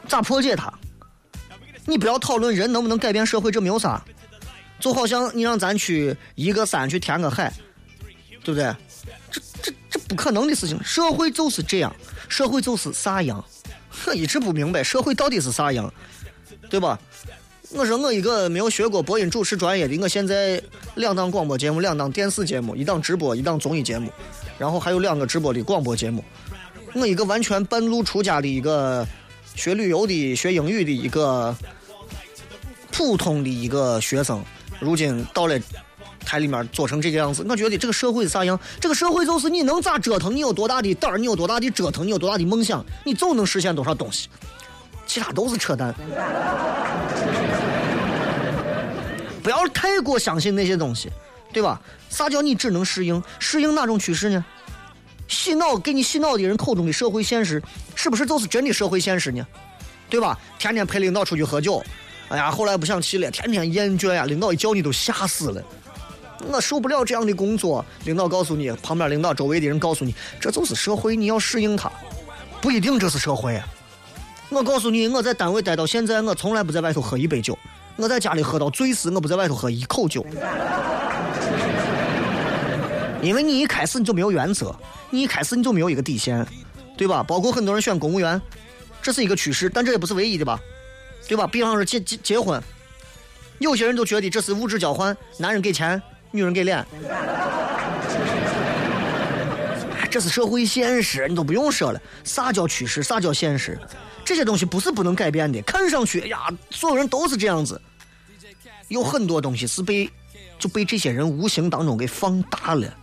[0.07, 0.69] 咋破解它？
[1.85, 4.03] 你不要讨论人能不能改变社会，这没有啥。
[4.81, 7.53] 就好像你让咱去一个山去填个海，
[8.43, 8.75] 对不对？
[9.31, 10.77] 这这这不可能的事情。
[10.83, 11.95] 社会就是这样，
[12.27, 13.41] 社会就是啥样。
[14.05, 15.93] 我一直不明白社会到底是啥样，
[16.69, 16.99] 对吧？
[17.73, 20.61] 我说我一个没有学过播音主持专业的，我现在
[20.95, 24.11] 两档广播节目，两档电视节目，一档直播，一档综艺节目，
[24.57, 26.21] 然后还有两个直播的广播节目。
[26.93, 29.07] 我一个完全半路出家的一个
[29.55, 31.55] 学旅游的、学英语的一个
[32.91, 34.43] 普通的一个学生，
[34.81, 35.57] 如今到了
[36.25, 38.59] 台里面做成这个样子，我觉得这个社会是啥样？
[38.79, 44.27] 这个社会就是你能咋折腾，你有多大的胆儿，你有多大的折腾，你有多大的梦想，你就能实现多少东西，
[45.05, 45.93] 其他都是扯淡。
[49.43, 51.11] 不要太过相信那些东西，
[51.53, 51.79] 对吧？
[52.09, 53.21] 啥叫你只能适应？
[53.39, 54.43] 适应哪种趋势呢？
[55.27, 57.61] 洗脑给你洗脑的人口中的社会现实，
[57.95, 59.45] 是不是就是真的社会现实呢？
[60.09, 60.37] 对吧？
[60.59, 61.81] 天天陪领导出去喝酒，
[62.31, 65.61] 哎呀，后来不想去了，天天厌倦呀，领导一叫你都吓死了。
[66.47, 67.85] 我受不了这样的工作。
[68.05, 71.91] 领导告诉你，旁边领导周围的人告诉你，这就是社会，你要适应它。
[72.61, 73.61] 不一定这是社会。
[74.49, 77.57] 我告诉你，我在单位待到现在，我从来不在外头喝一杯酒。
[77.97, 80.25] 我在家里喝到醉死，我不在外头喝一口酒，
[83.21, 84.73] 因为你一开始你就没有原则，
[85.09, 86.47] 你一开始你就没有一个底线，
[86.97, 87.21] 对吧？
[87.21, 88.41] 包括很多人选公务员，
[89.01, 90.59] 这是一个趋势，但这也不是唯一的吧，
[91.31, 91.47] 对吧？
[91.47, 92.61] 比方说结结结婚，
[93.59, 96.85] 有些人都觉得这是物质交换，男人给钱，女人给脸，
[100.09, 102.01] 这是社会现实，你都不用说了。
[102.25, 103.01] 啥叫趋势？
[103.01, 103.79] 啥叫现实？
[104.25, 105.61] 这些东西不是不能改变的。
[105.61, 107.81] 看上去，哎呀，所有人都是这样子。
[108.89, 110.09] 有很多东西是被
[110.59, 112.93] 就被这些人无形当中给放大了。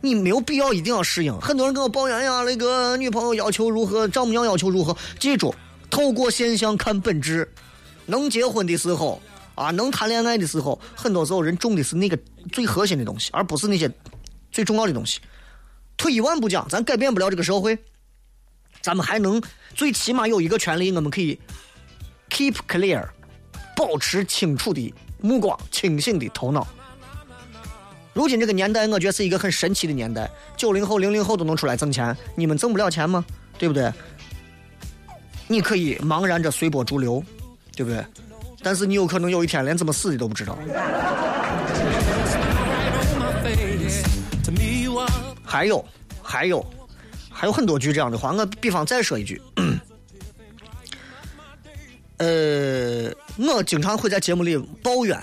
[0.00, 1.32] 你没有必要一定要适应。
[1.40, 4.96] 很多人跟我抱怨呀，那个女朋友要求如何，丈母娘要求如何。
[5.20, 5.54] 记住，
[5.94, 7.48] 透过现象看本质。
[8.06, 9.22] 能结婚的时候
[9.54, 12.18] 啊，能谈恋爱的时候，很多时候人种的是那个
[12.50, 13.88] 最核心的东西，而不是那些
[14.50, 15.20] 最重要的东西。
[15.96, 17.78] 退一万步讲，咱改变不了这个社会，
[18.82, 19.40] 咱们还能
[19.72, 21.38] 最起码有一个权利，我们可以
[22.28, 23.06] keep clear，
[23.76, 26.66] 保持清楚的目光、清醒的头脑。
[28.12, 33.24] 如今这个年代，我觉得是一个很神奇的年代，九零后、零零后都能出来挣钱，你们挣不了钱吗？
[33.56, 33.92] 对不对？
[35.46, 37.22] 你可以茫然着随波逐流，
[37.76, 38.04] 对不对？
[38.62, 40.58] 但是你有可能有一天连怎么死的都不知道。
[45.44, 45.84] 还有，
[46.22, 46.64] 还有，
[47.30, 48.32] 还有很多句这样的话。
[48.32, 49.40] 我比方再说一句，
[52.16, 55.22] 呃，我经常会在节目里抱怨，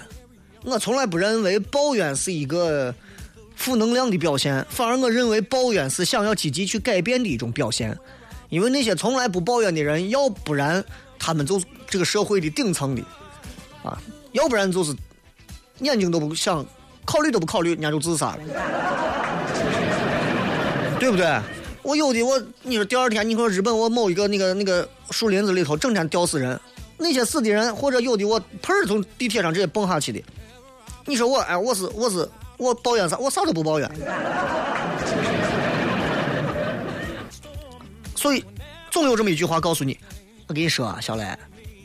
[0.63, 2.93] 我从来不认为抱怨是一个
[3.55, 7.97] 负能量的表现，反而我认为抱怨是想要积极去改变的一种表现。
[8.51, 10.83] 因为那些从来不抱怨的人，要不然
[11.17, 13.01] 他们就这个社会的顶层的，
[13.81, 13.97] 啊，
[14.33, 14.93] 要不然就是
[15.79, 16.63] 眼睛都不想
[17.05, 18.39] 考虑都不考虑，人家就自杀了，
[20.99, 21.39] 对不对？
[21.81, 26.59] 我有的我，你说第二天你说日本我某一个那个那个树林子里头整天吊死人，
[26.97, 30.21] 那些死的人或者有的我砰儿从地铁上直接蹦下去的，
[31.05, 33.17] 你说我哎我是我是我抱怨啥？
[33.17, 33.89] 我啥都不抱怨。
[38.21, 38.45] 所以
[38.91, 39.97] 总有这么一句话告诉你，
[40.45, 41.35] 我跟你说啊，小雷，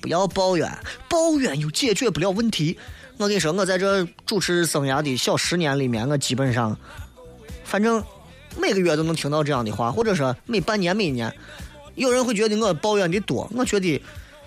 [0.02, 0.70] 不要抱怨，
[1.08, 2.78] 抱怨又解决不了问题。
[3.16, 6.78] 我跟你说，我在这主持生涯的小十年里面，我基本上，
[7.64, 8.04] 反正
[8.58, 11.34] 每个月都能听到这样的话，或者说每半年、每一年，
[11.94, 13.50] 有人会觉得我抱怨的多。
[13.54, 13.98] 我觉得，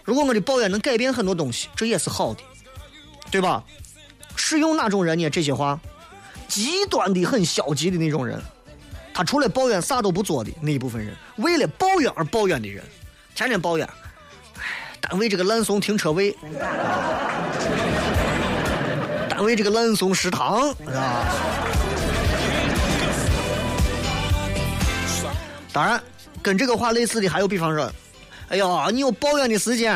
[0.03, 2.41] 如果我的抱怨能改变很多东西，这也是好的，
[3.31, 3.63] 对吧？
[4.35, 5.27] 适用哪种人呢？
[5.27, 5.81] 这些话，
[6.47, 8.39] 极端的很消极的那种人，
[9.19, 12.81] 他除了抱怨啥都不做的那一部分人，为了抱怨而抱怨的人，
[13.35, 13.85] 天天抱怨，
[14.55, 14.61] 哎，
[15.01, 16.33] 单位这个烂怂停车位。
[19.29, 20.85] 单位这个烂怂食堂，是
[25.25, 25.33] 吧？
[25.73, 26.01] 当然，
[26.41, 27.91] 跟这个话类似的还有，比方说，
[28.47, 29.93] 哎呀，你有抱怨的时间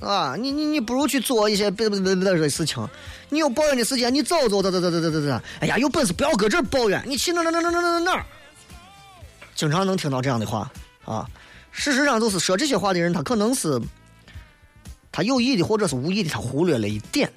[0.00, 2.88] 啊，你你你不如去做一些别别别别的事情。
[3.28, 5.40] 你有抱怨的时间，你走走走走走走走走。
[5.60, 8.24] 哎呀，有本事不要搁这儿抱怨，你去哪哪哪哪哪哪哪儿？
[9.54, 10.70] 经常能听到这样的话
[11.04, 11.28] 啊。
[11.70, 13.80] 事实上，就是说这些话的人，他可能是
[15.10, 17.32] 他有意的，或者是无意的，他忽略了一点。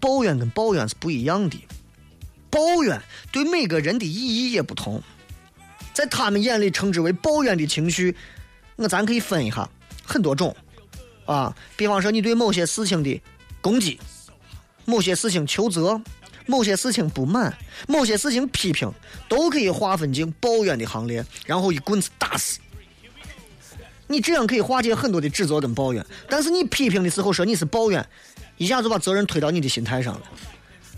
[0.00, 1.58] 抱怨跟抱怨是不一样的，
[2.50, 3.00] 抱怨
[3.32, 5.02] 对每个人的意义也不同，
[5.94, 8.14] 在他们眼里称之为抱怨的情绪，
[8.76, 9.66] 那咱可以分一下
[10.04, 10.54] 很多种
[11.24, 11.56] 啊。
[11.74, 13.18] 比方说你对某些事情的
[13.62, 13.98] 攻击，
[14.84, 15.98] 某些事情求责，
[16.46, 18.92] 某些事情不满，某些事情批评，
[19.28, 22.58] 都可以划分进抱怨的行列，然后一棍子打死。
[24.06, 28.06] 你这样可以化解很多的指责跟抱怨，但是你批评的时候说你是抱怨。
[28.56, 30.22] 一下就把责任推到你的心态上了，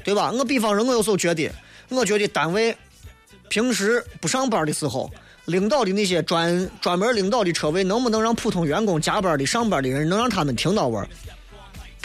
[0.05, 0.31] 对吧？
[0.31, 1.51] 我比方说，我有时候觉得，
[1.89, 2.77] 我觉得单位
[3.49, 5.11] 平时不上班的时候，
[5.47, 11.03] 领导的那些专专门领导的车位，能不能让普通员工加班的上班的人能让他们停到位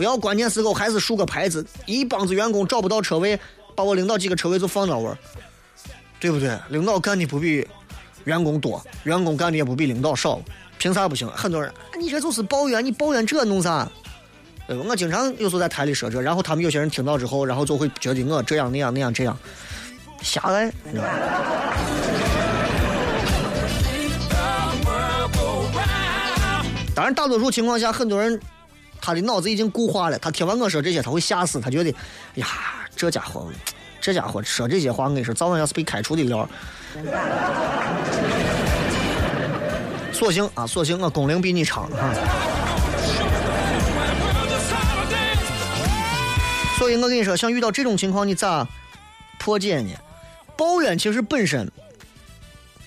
[0.02, 3.40] 不要关键时候还是竖个牌子，一帮子员工找不到车位，
[3.76, 5.12] 把我领导几个车位就放到位
[6.20, 6.58] 对不对？
[6.70, 7.64] 领导干的不比
[8.24, 10.42] 员工多，员工干的也不比领导少，
[10.80, 11.28] 凭啥不行？
[11.28, 13.88] 很多人，你这就是抱怨，你抱怨这弄啥？
[14.68, 19.38] 我经常有时候在台里说这，然后他们有些人听到之后，然后就会觉得我这样那样那样这样
[20.24, 20.74] 狭隘。
[26.96, 28.40] 当然，大多数情况下，很多人
[29.02, 31.90] 他的脑子已经固化了，他听完我说这些，他会吓死，他觉得
[32.36, 32.48] 呀，
[32.96, 33.52] 这家伙，
[34.00, 36.48] 这家伙说这些话，我跟你说，早晚要是被开除的料。
[40.14, 42.14] 索性啊，索性我工龄比你长哈。
[46.78, 48.68] 所以我跟你说，像遇到这种情况，你咋
[49.40, 49.90] 破解呢？
[50.56, 51.68] 抱怨其实本身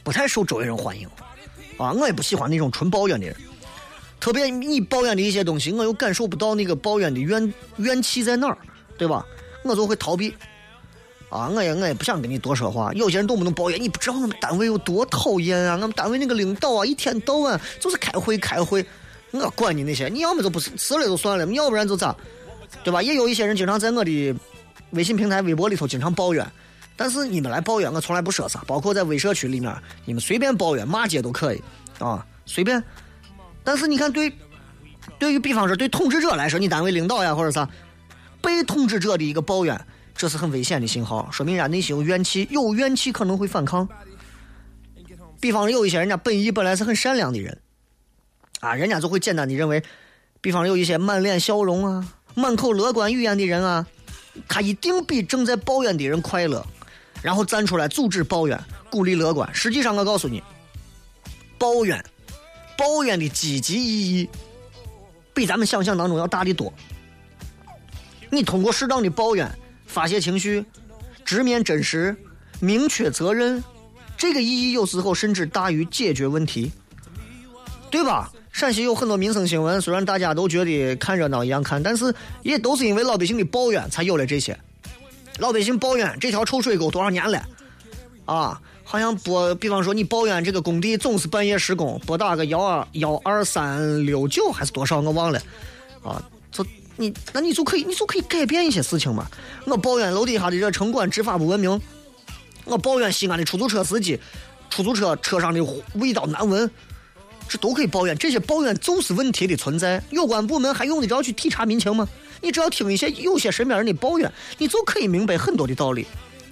[0.04, 1.08] 不太受周围人欢迎
[1.76, 3.36] 啊，我也不喜欢那种纯抱怨的人。
[4.24, 8.56] 特别你抱怨的一些东西，我又感受不到那个抱怨的怨怨气在哪儿，
[8.96, 9.22] 对吧？
[9.62, 10.34] 我就会逃避
[11.28, 12.90] 啊，我也我也不想跟你多说话。
[12.94, 15.74] 有些人动不动抱怨，你不知道我们单位有多讨厌啊！
[15.74, 18.82] 我们单位那个领导啊，一天到晚就是开会开会，
[19.30, 22.16] 我管你那些，你要么就不是辞了就算了，要不然就咋？
[22.82, 23.02] 对吧？
[23.02, 24.34] 也有一些人经常在我的
[24.92, 26.50] 微信平台、微博里头经常抱怨，
[26.96, 28.64] 但是你们来抱怨，我从来不说啥。
[28.66, 29.70] 包括在微社区里面，
[30.06, 31.62] 你们随便抱怨、骂街都可以
[31.98, 32.82] 啊，随便。
[33.64, 34.32] 但是你看，对，
[35.18, 37.68] 对于比方说对统治者来说，你单位领导呀或者啥，
[38.40, 39.80] 被统治者的一个抱怨，
[40.14, 43.88] 这是很危险的信号，说明人家内心有怨气，有怨气可能会反抗。
[45.40, 47.58] 比方有一些人家本意本来是很善良的人，
[48.60, 49.82] 啊，人家就会简单的认为，
[50.40, 52.06] 比方有一些满脸笑容啊。
[52.36, 53.86] 满口乐观语言的人啊，
[54.48, 56.66] 他一定比正在抱怨的人快乐，
[57.22, 59.48] 然后站出来阻止抱怨，鼓励乐观。
[59.54, 60.42] 实际上，我告诉你，
[61.56, 62.04] 抱怨，
[62.76, 64.28] 抱怨的积极意义
[65.32, 66.72] 比咱们想象当中要大得多。
[68.30, 69.50] 你通过适当的抱怨
[69.86, 70.64] 发泄情绪，
[71.24, 72.16] 直面真实，
[72.60, 73.62] 明确责任，
[74.16, 76.72] 这个意义有时候甚至大于解决问题，
[77.90, 78.32] 对吧？
[78.50, 84.56] 陕西有很多民生新闻，虽然大家都觉得看热闹一样看，但是也都是因为老百姓的抱怨才有了这些。
[85.38, 87.44] 老百姓抱怨这条臭水沟多少年了，
[88.24, 95.42] 啊，好像拨，比方说你抱怨这个工地总是半夜施工，拨打个幺二幺二三六九还是多少我忘了，
[96.02, 96.64] 啊，就
[96.96, 99.26] 你那你就可以你就可以改变一些事情嘛。
[99.64, 101.80] 我抱怨楼底下的这城管执法不文明，
[102.64, 104.20] 我抱怨西安的出租车司机，
[104.70, 105.60] 出租车车上的
[105.94, 106.70] 味道难闻。
[107.46, 110.02] 这都可以抱怨，这些抱怨就是问题的存在。
[110.10, 112.08] 有关部门还用得着去体察民情吗？
[112.40, 116.06] 你只要听一些有些身边人的抱怨，你就可以明白很多的道理。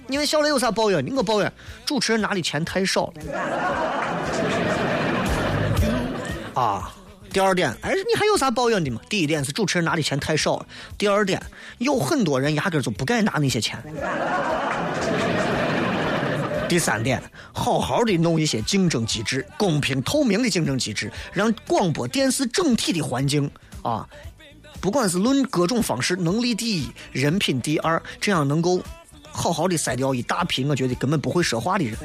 [0.07, 1.05] 你问小雷有啥抱怨？
[1.05, 1.51] 你我抱怨
[1.85, 3.23] 主持人拿的钱太少了。
[6.53, 6.93] 啊，
[7.31, 9.01] 第二点，哎，你还有啥抱怨的吗？
[9.09, 10.65] 第一点是主持人拿的钱太少了，
[10.97, 11.41] 第二点
[11.79, 13.81] 有很多人压根就不该拿那些钱。
[16.69, 23.49] 第三点，好好的弄一些竞争机制，公平透明的竞争机制，让广播电视整体的环境
[23.81, 24.07] 啊，
[24.79, 28.81] 不管是论各种方式，能力第一，人品第二，这样能够
[29.33, 31.97] 好好的筛掉一大批我觉得根本不会说话的人。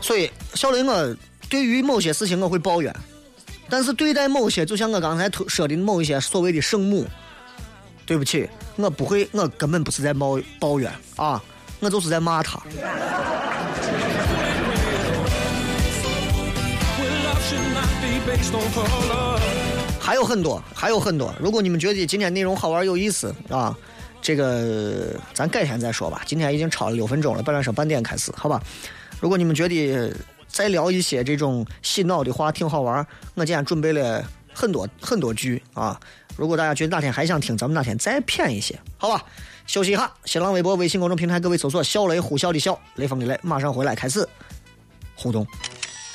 [0.00, 1.16] 所以，小雷，我
[1.48, 2.92] 对于某些事情我会抱怨，
[3.68, 7.06] 但是对待某些，就像我刚才说的某一些所谓的圣母，
[8.04, 11.40] 对不起，我不会，我根本不是在抱抱怨啊，
[11.78, 12.60] 我就是在骂他。
[20.00, 21.32] 还有很多，还有很多。
[21.38, 23.76] 如果你们觉得今天内容好玩有意思啊，
[24.22, 26.22] 这个咱改天再说吧。
[26.26, 28.60] 今天已经超了六分钟了，本来说半点开始，好吧？
[29.20, 30.12] 如果你们觉得
[30.48, 36.00] 再聊一些这种洗脑的话挺好玩，我今天准备了很多很多句啊。
[36.36, 39.22] 如果大家觉得哪天还想听，咱们哪天再骗一些，好吧？
[39.66, 44.26] 休息一下，新浪微博、微信公众平台，各位搜索“小雷呼啸的笑，雷锋的雷”，马上回来开始
[45.14, 45.46] 互动。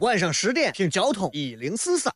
[0.00, 2.12] 晚上十点听交通一零四三。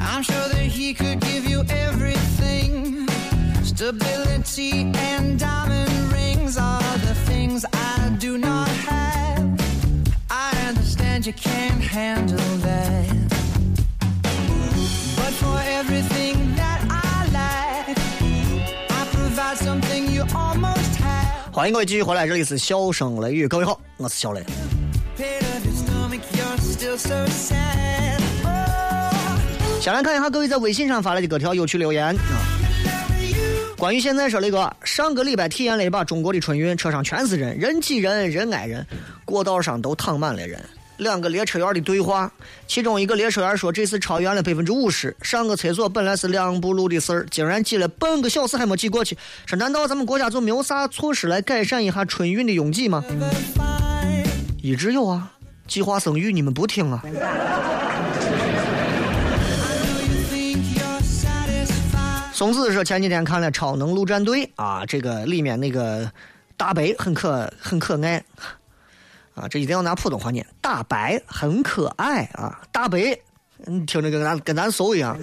[0.00, 3.08] I'm sure that he could give you everything.
[3.62, 9.60] Stability and diamond rings are the things I do not have.
[10.30, 13.08] I understand you can't handle that.
[15.16, 16.17] But for everything
[21.59, 24.41] 欢迎各位继续回来，这里是笑声雷雨，各位好，我是小雷。
[29.81, 32.15] 先来看一下各位在微信上发来的各条有趣留言啊。
[33.77, 38.87] 关于现在说雷哥，上个礼拜体验了一把中国的春运，车上全是人，人挤人，人挨人，
[39.25, 40.63] 过道上都躺满了人。
[40.99, 42.31] 两个列车员的对话，
[42.67, 49.17] 其中一个列车员说这次超员了百分之五十，上个厕所本来是两步路的事儿，竟然挤了半个小时还没挤过去。
[49.45, 53.03] 说难道咱们国家就没有啥措施来改善一下春运的拥挤吗？
[54.61, 55.31] 一直有啊，
[55.67, 57.03] 计划生育你们不听啊。
[62.33, 66.09] 松子说前几天看了《超能陆战队》啊，这个里面那个
[66.55, 68.23] 大白很可很可爱
[69.39, 73.17] 啊，这一定要拿普通话念，大白很可爱啊，大白，
[73.65, 75.17] 你，听着跟咱跟咱搜一样。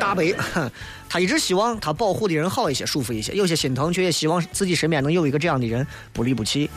[0.00, 0.34] 大白，
[1.10, 6.70] 他一直希望他保护的人好一些、舒服一些，有些心疼，却也希望自己身边能有一个这样的人，不离不弃。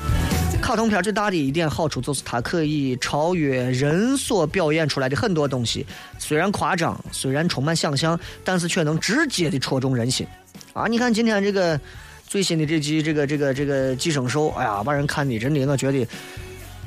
[0.61, 5.85] 卡通片最大的一点好处就是它可以超越人所表演出来的很多东西，
[6.17, 10.27] 虽然夸张，虽然充满想象，但是却能直接的戳中人心。
[10.73, 11.79] 啊，你看今天这个
[12.27, 16.07] 最新的这集这个这个这个寄生兽，哎呀，把人看的真的，我觉得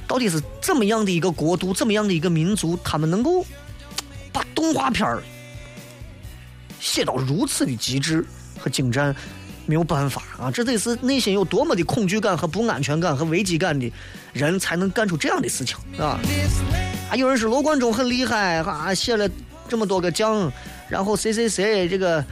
[0.06, 3.44] 到底是怎么样的一个国度，怎么样的一个民族，他们能够
[4.32, 5.22] 把动画片儿
[6.80, 8.24] 写到如此的极致
[8.58, 9.14] 和精湛，
[9.64, 10.50] 没有办法啊！
[10.50, 13.90] 这得是内心有多么的恐惧感和不安全感和危机感的
[14.32, 16.18] 人才能干出这样的事情啊！
[17.10, 19.28] 啊，有人说罗贯中很厉害啊，写了
[19.68, 20.50] 这么多个将，
[20.88, 22.24] 然后谁谁谁这个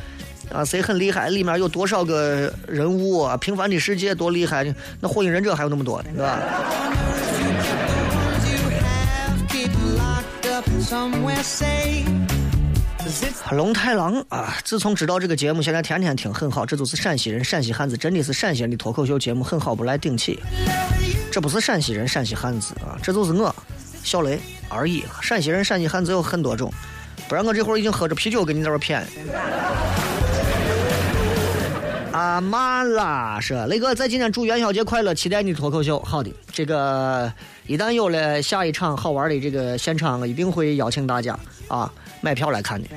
[0.52, 3.36] 啊谁很厉害，里面有多少个人物啊？
[3.36, 4.64] 平凡的世界多厉害，
[5.00, 6.38] 那火影忍者还有那么多呢，对吧？
[13.52, 16.66] 龙太郎啊，自从知道这个节目，现在天天听，很好。
[16.66, 20.38] 这就是陕西人，陕西汉子，真的是陕西人的脱口秀节目，很好，不来顶起。
[21.30, 23.54] 这不是陕西人，陕西汉子啊，这就是我，
[24.02, 24.38] 小雷
[24.68, 25.04] 而已。
[25.20, 26.72] 陕西人，陕西汉子有很多种，
[27.28, 28.78] 不然我这会儿已经喝着啤酒跟你在这儿
[32.16, 32.18] 谝。
[32.18, 36.00] 阿玛拉说：“雷哥在今天祝元宵节快乐，期待你的脱口秀。
[36.00, 37.30] 好的，这个
[37.66, 41.38] 一旦有了下一场好玩的这个现场，一定会邀请大家
[41.68, 41.92] 啊。
[42.22, 42.88] 买票来看的。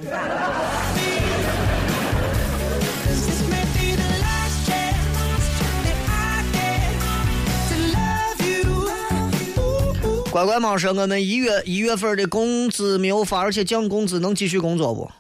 [10.32, 15.12] 乖乖猫说：“我们一月一月份的工资没有发，而且降工资，能继续工作不？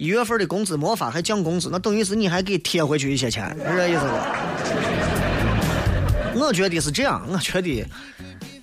[0.00, 4.00] 一月份的工资没发还降工资，那等于是你还给贴回去一些钱，是这意思
[6.32, 6.40] 不？
[6.40, 7.68] 我觉得是这样，我觉得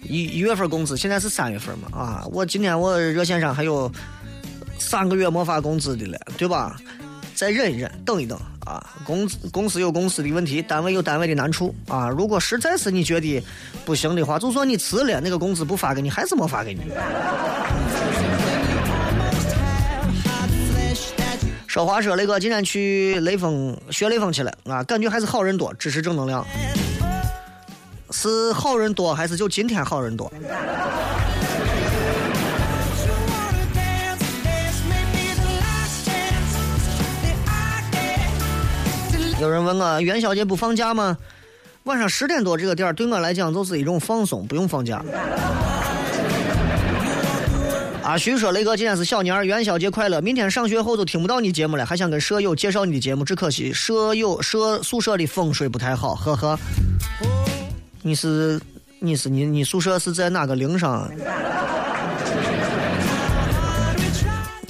[0.02, 3.92] 一一月份工资现在是三月份嘛啊，我今天我热线上还有
[4.80, 6.76] 三个月没发工资的了，对吧？
[7.36, 8.36] 再忍一忍，等一等
[8.66, 8.84] 啊。
[9.06, 12.10] 公公司有公司的问题，单位有单位的难处啊。
[12.10, 13.44] 如果实在是你觉得
[13.86, 16.82] 不行的话，就算你辞了，那个工资不发给你，还是没发给你。
[21.68, 26.44] 说话说雷哥今天去雷锋学雷锋去了啊，感觉还是好人多，支持正能量。
[28.10, 30.32] 是好人多还是就今天好人多？
[39.40, 41.16] 有人问我元宵节不放假吗？
[41.84, 45.04] 晚上十点多这个点儿对我来讲就是一种放松，不用放假。
[48.08, 50.22] 阿徐说：“雷哥，今天是小年儿，元宵节快乐！
[50.22, 56.58] 明天上学后就听不到你节目了，还想跟舍友介绍你的节目，只可惜舍友舍宿舍的风水不太好，呵呵。
[58.02, 58.58] 你是
[59.00, 61.12] 你是你你宿舍是在哪个陵上？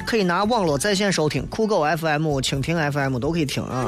[0.04, 3.88] 可以拿网络在线收听，酷狗 FM、蜻蜓 FM 都可以听啊。”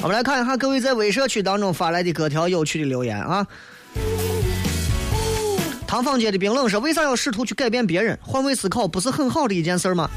[0.00, 3.46] 我们来看一下各位在微社区当中发来的各条有趣的留言啊。
[5.86, 8.16] 唐坊街的冰冷说：“为啥要试图去改变别人？
[8.22, 10.08] 换位思考不是很好的一件事儿吗？”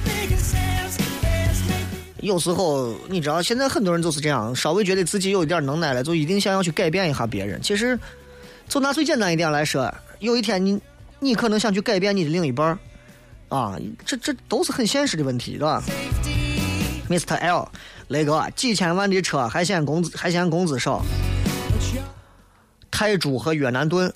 [2.22, 7.60] 有时候你知道，现在很多人就是这样，稍微觉得自己有一点能耐了，就一定想要去改变一下别人。
[7.62, 7.98] 其实，
[8.70, 10.80] 就拿最简单一点来说，有一天你
[11.20, 12.78] 你可能想去改变你的另一半儿，
[13.50, 13.76] 啊，
[14.06, 15.82] 这这都是很现实的问题，对吧
[17.10, 17.36] ？Mr.
[17.38, 17.68] L，
[18.12, 21.02] 雷哥，几千万的车还嫌工资还嫌工资少，
[22.92, 24.14] 泰铢和越南盾。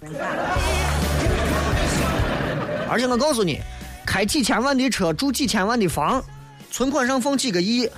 [2.89, 3.61] 而且我告诉你，
[4.05, 6.21] 开几千万的车，住几千万的房，
[6.69, 7.89] 存款上放几个亿，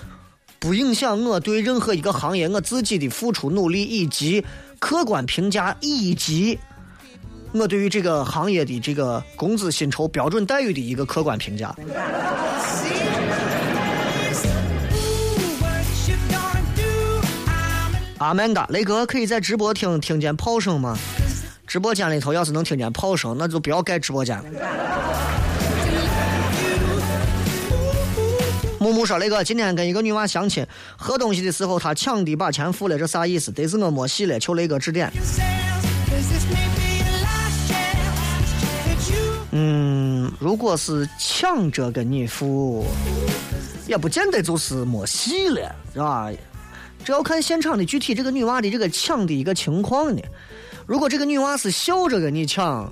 [0.60, 4.46] 不影响我对任何一个行业我自己的付出努力以及
[4.78, 6.60] 客观评价，以及
[7.54, 11.76] 我对于这个行业的这个工资薪酬标准待遇的一个客观评价。
[18.20, 20.98] 阿曼达，雷哥可以在直播听听见炮声吗？
[21.68, 24.44] 直播间里头要是能听见炮声，那就不要盖直播间了。
[28.80, 30.66] 木木说：“雷哥，今天跟一个女娃相亲，
[30.96, 33.52] 喝东西的时候她抢的把钱付了，这啥意思？
[33.52, 35.12] 得是我没戏了，求雷哥指点。
[39.52, 42.86] 嗯，如果是抢着跟你付，
[43.88, 46.32] 也不见得就是没戏了，是吧？
[47.08, 50.22] 这要看现场的具体这个女娃的这个抢的一个情况呢。
[50.86, 52.92] 如果这个女娃是笑着跟你抢，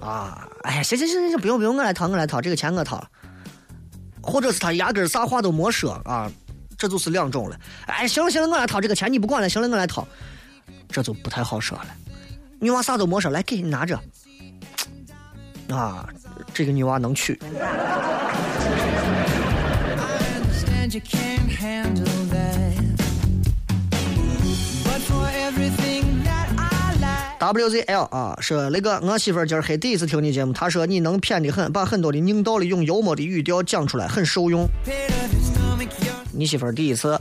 [0.00, 3.00] 啊，哎，行行行行行，不用不用，我来掏我来掏，这个钱我掏。
[4.20, 6.28] 或者是她压根啥话都没说啊，
[6.76, 7.56] 这就是两种了。
[7.86, 10.04] 哎，行了行了，我来掏这个钱，你不管了，行了我来掏，
[10.88, 11.86] 这就不太好说了。
[12.58, 13.96] 女娃啥都没说，来给你拿着。
[15.68, 16.04] 啊，
[16.52, 17.38] 这个女娃能娶。
[27.40, 34.68] WZL 啊，说那个我媳妇儿今儿黑第一次听你节目，她说你能骗的很，把很多的硬道理用幽默的语调讲出来，很受用。
[36.32, 37.18] 你媳妇儿第一次.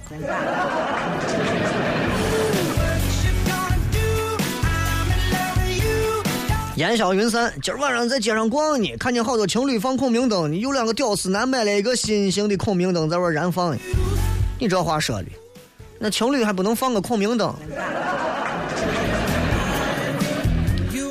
[6.75, 7.51] 烟消云散。
[7.61, 13.81] 今儿晚上在街上逛呢，看见好多情侣放孔明灯，有两个屌丝男买了一个新型的孔明灯在玩燃放呢。
[14.59, 15.27] 你这话说的，
[15.99, 17.53] 那情侣还不能放个孔明灯？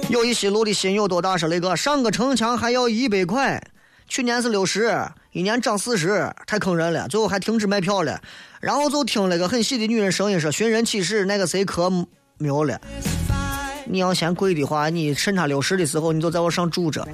[0.08, 1.36] 友谊西路的心有多大？
[1.36, 3.62] 说雷哥，上个城墙还要一百块，
[4.08, 4.90] 去年是六十，
[5.32, 7.06] 一年涨四十，太坑人了。
[7.08, 8.18] 最后还停止卖票了。
[8.60, 11.90] 然后就听了个很细的女人声音说：“寻人启事，那个谁可
[12.38, 12.80] 没有了。
[13.84, 17.06] 你要嫌贵的话，你趁他六十的时候，你就在我上住着。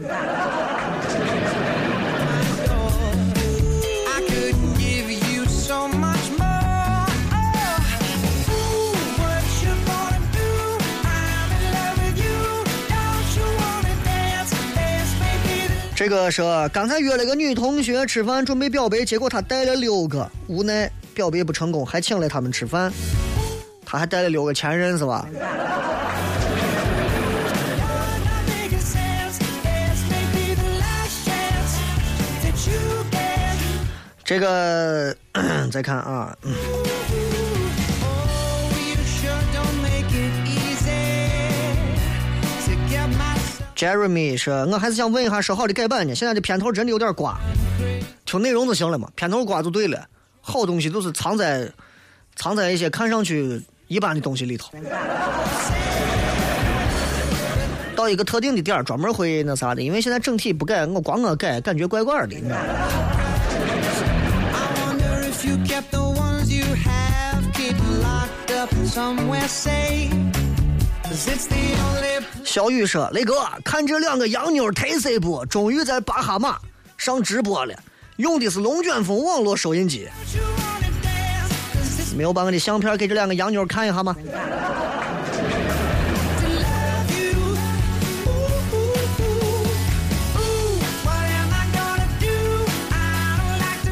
[16.05, 22.92] 这个说刚才约了个女同学吃饭，准备表白，结果她带了六个，无奈表白不成功，还请了他们吃饭。
[23.86, 25.26] 她还带了六个前任是吧？
[34.22, 35.16] 这个
[35.72, 36.52] 再看啊，嗯
[43.76, 47.36] Jeremy 说，我还是想问一下说好的改版呢，现在的片头真的有点瓜，
[48.24, 50.06] 听内容就行了嘛，片头瓜就对了。
[50.40, 51.70] 好东西都是藏在
[52.36, 54.72] 藏在一些看上去一般的东西里头，
[57.96, 62.66] 到一个特定的点儿专门会那啥的，因为现在整体不改，我光我改，感觉怪怪的，你知道吗？
[72.44, 75.44] 小雨说：“雷哥，看这两个洋妞忒色不？
[75.46, 76.58] 终于在巴哈马
[76.96, 77.74] 上直播了，
[78.16, 80.08] 用的是龙卷风网络收音机。
[82.16, 84.14] 没有把我的相片给这两个洋妞看一下吗？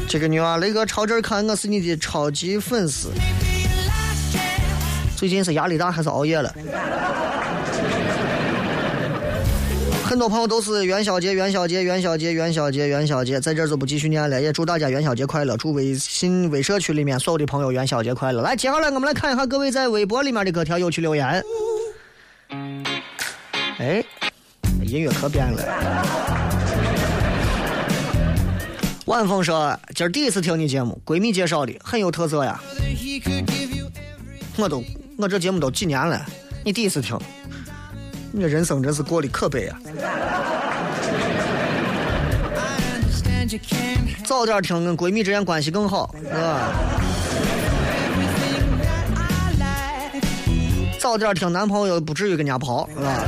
[0.07, 3.09] 这个女娃，雷哥朝这儿看，我是你的超级粉丝。
[5.23, 6.53] 最近是压力大还是熬夜了？
[10.03, 18.41] 很多朋友都是元宵节、元宵节、元宵节、元宵节、元宵节，在这儿就不继续念了，也祝大家元宵节快乐，祝微信微社区里面所有的朋友元宵节快乐。
[18.41, 21.41] 来，接下来我们来看一下各位在微博里面的各条有趣留言。
[23.77, 24.03] 哎，
[24.83, 26.03] 音乐可变了。
[29.05, 32.59] 晚风说：“今儿第一次听你节目，闺蜜介绍的，很有特色呀。
[34.57, 34.83] 我都
[35.23, 36.21] 我这节目都几年了，
[36.65, 37.17] 你第一次听，
[38.33, 39.79] 你这人生真是过得可悲啊！
[44.25, 46.73] 早点听，跟闺蜜之间关系更好，是吧？
[50.99, 53.23] 早点听，男朋友不至于跟人家跑，是吧？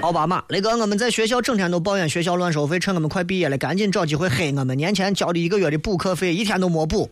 [0.00, 7.08] 奥巴马，雷哥，我们在学校整天都抱怨学校乱收费，趁我们快毕业了，赶紧找机会黑我们年前交的一个月的补课费，一天都没补。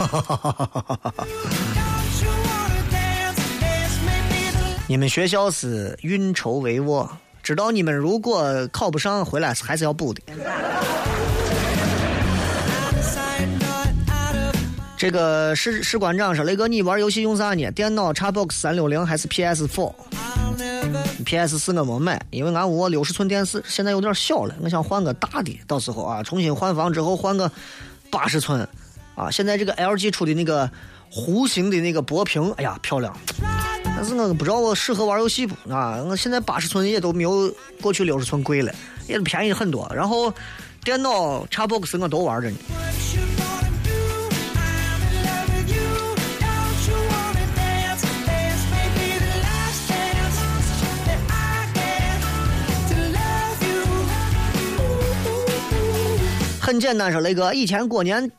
[4.88, 7.08] 你们学校是运筹帷幄，
[7.42, 10.20] 知道你们如果考不上，回来还是要补的。
[14.96, 17.70] 这个士士官长说：“雷哥，你玩游戏用啥呢？
[17.70, 25.58] 电脑 Xbox 三六零还是 PS Four？PS 四我没买，因为俺屋六十寸电视现在有点小了，我想换个大的。
[25.66, 27.50] 到时候啊，重新换房之后换个
[28.10, 28.68] 八十寸。
[29.14, 30.70] 啊，现在这个 LG 出的那个
[31.12, 33.14] 弧形的那个薄屏，哎呀漂亮。
[33.84, 36.02] 但是我不知道我适合玩游戏不啊？
[36.08, 37.52] 我现在八十寸也都没有
[37.82, 38.72] 过去六十寸贵了，
[39.06, 39.90] 也便宜很多。
[39.94, 40.32] 然后
[40.82, 42.56] 电脑 Xbox 我都玩着呢。
[56.58, 58.30] 很简单，说雷哥，以前过年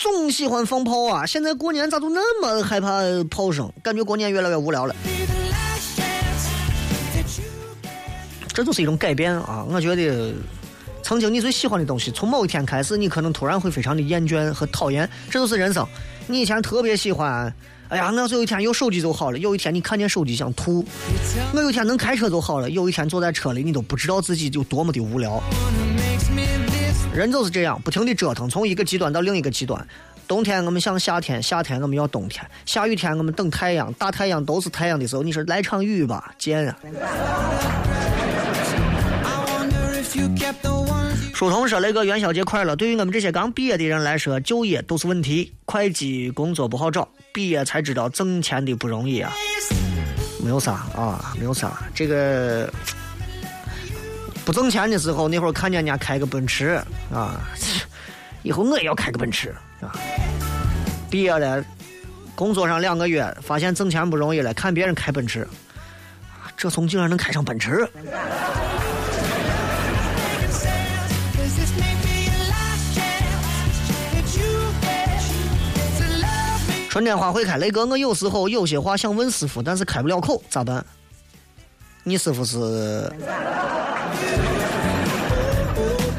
[0.00, 3.70] 总喜欢放炮啊，现在过年咋都那么害怕炮声？
[3.82, 4.96] 感觉过年越来越无聊了。
[8.54, 9.62] 这就是一种改变啊！
[9.68, 10.32] 我觉得，
[11.02, 15.86] 曾经你最喜欢的东西，从某一天开始，你可能突然会非常的厌倦和讨厌，这就是人生。
[16.26, 17.54] 你以前特别喜欢，
[17.90, 19.36] 哎呀，我要是有一天有手机就好了。
[19.36, 20.82] 有一天你看见手机想吐，
[21.52, 22.70] 我有一天能开车就好了。
[22.70, 25.42] 有一天坐在车里，你都不知道自己有多么的无聊。
[27.12, 29.84] 人就是这样，不停的折腾，从一个极端到另一个极端。
[30.28, 36.76] 冬天我们想夏天，夏天我们要冬天，下雨天我们等太阳，大太阳都是太阳的时候，你说来场雨吧，贱啊！
[41.34, 49.32] 书童说那个元宵节快乐，对于我们这些刚毕业的人来说，就业都是问题，会计工作不好找，毕业才知道挣钱的不容易啊。
[50.44, 52.72] 没有啥啊，没有啥，这个
[54.44, 56.82] 不挣钱的时候，那会儿看见人家开个奔驰
[57.12, 57.40] 啊，
[58.42, 59.94] 以后我也要开个奔驰啊。
[61.08, 61.64] 毕业了，
[62.34, 65.46] 工作上两个月，发现挣钱不容易了，看别人开奔驰，
[66.56, 67.88] 这怂竟然能开上奔驰。
[76.88, 80.84] 春天花会开，雷哥，我有时候有些话想问师傅，但是开不了口，咋办？
[82.02, 83.12] 你师傅是？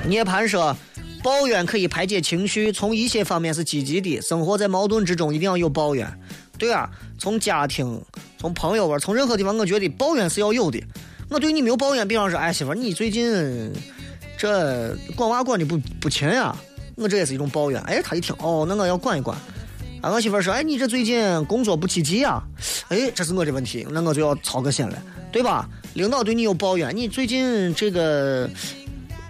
[0.08, 0.76] 涅槃说，
[1.24, 4.20] 抱怨可以排解情绪，从一些方面是积极的。
[4.22, 6.12] 生活在矛盾之中，一定要有抱怨。
[6.58, 8.02] 对啊，从家庭、
[8.38, 10.84] 从朋友玩、从任何地方，我觉得抱怨是要有的。
[11.30, 13.72] 我对你没有抱怨，比方说，哎，媳妇儿，你最近
[14.38, 16.56] 这管娃管的不不勤呀？
[16.95, 17.80] 我这也是一种抱怨。
[17.84, 19.38] 哎，他一听，哦，那我要管一管。
[20.02, 22.41] 啊，我媳妇儿说，哎，你这最近工作不积极呀？
[22.89, 25.70] 哎，这是我的问题，那我就要操个心了，对吧？
[25.93, 28.49] 领导对你有抱怨，你最近这个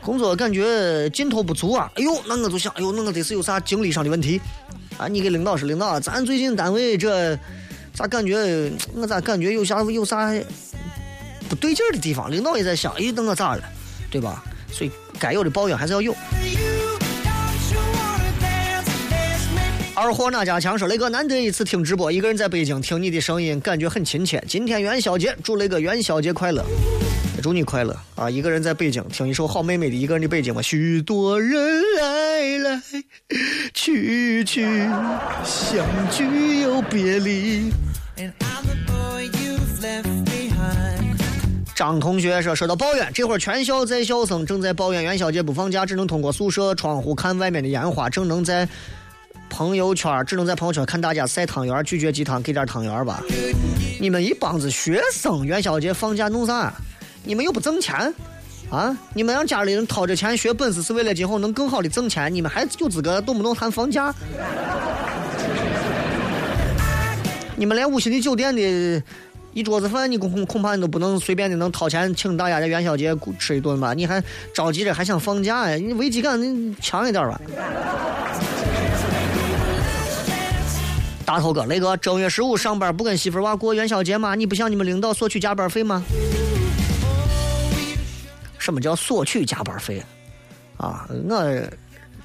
[0.03, 1.91] 工作感觉劲头不足啊？
[1.95, 4.41] 哎呦，那我就想，哎呦，那我得是有啥精力上的问题
[4.97, 5.07] 啊？
[5.07, 7.37] 你给领导说，领导，咱最近单位这
[7.93, 10.33] 咋感觉，我咋感觉有啥有啥
[11.47, 12.31] 不对劲儿的地方？
[12.31, 13.63] 领导也在想，哎，那我咋了？
[14.09, 14.43] 对吧？
[14.71, 16.15] 所以该有的抱怨还是要有。
[19.93, 24.43] 二货哪家强说：“雷哥，难得一次听直播，一个人在北京听你的声音，感觉很亲切。
[24.47, 26.65] 今天元宵节，祝雷哥元宵节快乐，
[27.41, 28.29] 祝你快乐啊！
[28.29, 30.61] 一个人在北京听一首好妹妹的《一个人的北京》吧。
[30.61, 32.81] 许多人来来
[33.73, 34.61] 去去，
[35.43, 37.71] 相聚又别离。
[38.17, 41.17] And I'm the boy you've left behind.
[41.73, 48.69] 张同学说：“说到抱怨，这会儿全校在校生正在抱怨元宵节不放假，只能通过宿舍窗户看外面的烟花，正能在
[49.49, 53.23] 朋友圈，只能在朋友圈看大家晒汤圆，拒绝鸡汤，给点汤圆吧。
[53.99, 56.71] 你们一帮子学生，元宵节放假弄啥？
[57.23, 58.13] 你们又不挣钱
[58.69, 58.97] 啊？
[59.13, 62.33] 你们让家里人掏着钱学本事，是为了今后能更好的挣钱。
[62.33, 64.13] 你们还有资格动不动谈房价？
[67.55, 69.03] 你们连五星级酒店的
[69.53, 73.93] 一桌子饭，你恐恐怕你都不能随便的能掏钱请大家在元宵节吃一顿吧？
[73.93, 75.75] 你还着急着还想放假呀？
[75.75, 77.39] 你危机感你强一点吧。
[81.23, 84.33] 大头哥，雷哥，正月十五上班不跟媳妇儿娃过元宵节吗？
[84.33, 86.03] 你不向你们领导索取加班费吗？
[88.61, 90.01] 什么叫索取加班费？
[90.77, 91.63] 啊，我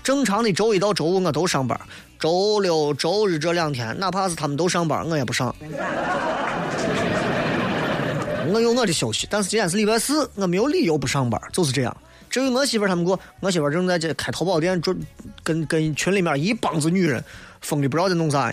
[0.05, 1.81] 正常的周一到周五我都上班，
[2.21, 5.55] 周六周日这两天，哪怕是他们都上班，我也不上。
[8.53, 11.97] 我有我的休息，但是今天是礼拜四，我没有理由不上班，就是这样。
[12.29, 14.95] 至于我媳妇儿他们给我，我媳妇儿正在这开淘宝店，准
[15.43, 17.25] 跟跟群里面一帮子女人
[17.63, 18.53] 疯的不知道在弄啥。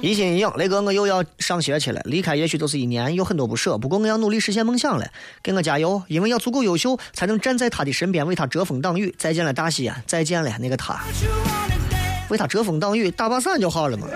[0.00, 5.06] 一心一影，雷哥，我又要上学去了，离开也许就是一年，有很多不舍，不过我要努力实现梦想了，
[5.42, 9.14] 给我加油，因为要足够优秀，才能站在他的身边，为他遮风挡雨。
[9.18, 11.00] 再见了，大西安，再见了，那个他，
[12.28, 14.06] 为他遮风挡雨，打把伞就好了嘛。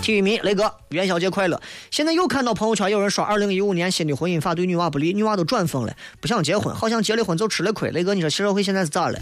[0.00, 1.60] 体育迷雷哥，元宵节快乐！
[1.92, 7.90] 现在又看到朋友圈有人刷二零一五年新的婚姻法对女娃不利，女娃都转疯了，不想结婚，好像结了婚就吃了亏。
[7.90, 9.18] 雷哥，你说社会现在是咋了？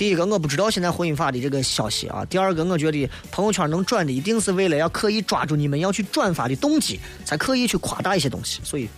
[0.00, 2.24] 第一个，我不知道现在婚姻法的这个消息啊。
[2.24, 8.62] 第二个，我觉得朋友圈能转的，一定是为了要刻意抓住你们要去转发的动机，才刻意去夸大一些东西。
[8.64, 8.88] 所以，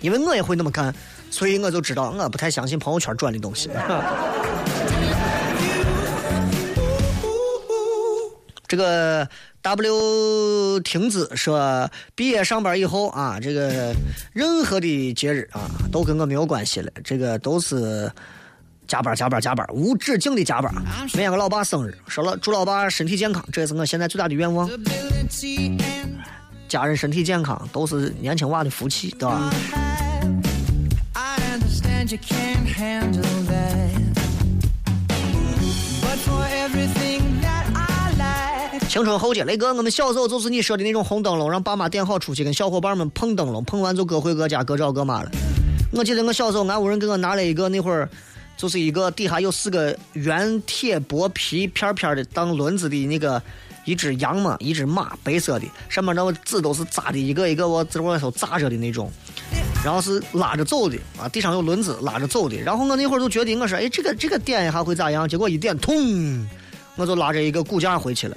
[0.00, 0.92] 因为我也会那么干，
[1.30, 3.70] 所以我就知道我不太相信朋友圈转的东西。
[8.66, 9.28] 这个
[9.62, 13.94] W 停子说，毕业上班以后啊，这个
[14.32, 18.10] 任何的节日啊，都跟我没有关系了，这个都是
[18.86, 20.72] 加班加班加班，无止境的加班。
[21.12, 24.68] 明天我老爸生日，说了祝老爸身体健康，这也是我现在最大的愿望。
[26.68, 29.50] 家人身体健康都是年轻娃的福气，对吧？
[38.88, 45.30] 青春后街，雷哥，我们小时候就是你说的那种红灯笼，让爸妈点好出去跟小伙伴们碰灯笼，碰完就各回各家，各找各妈了。
[45.92, 48.08] 我记得我小时候，俺屋人给我拿了一个那会儿，
[48.56, 53.40] 就是一个底下有四个圆铁薄皮片片的当轮子的那个
[53.84, 59.10] 一只羊嘛，一只马，白色的，上面那个字都是扎的，一个一个我字往里头扎着的那种。
[59.84, 62.56] 然后是拉着走的啊，地上有轮子拉着走的。
[62.56, 65.28] 然后我那会儿就觉得，我说，哎，这个这个点一下会咋样？
[65.28, 66.44] 结果一点，通，
[66.96, 68.36] 我就拉着一个骨架回去了。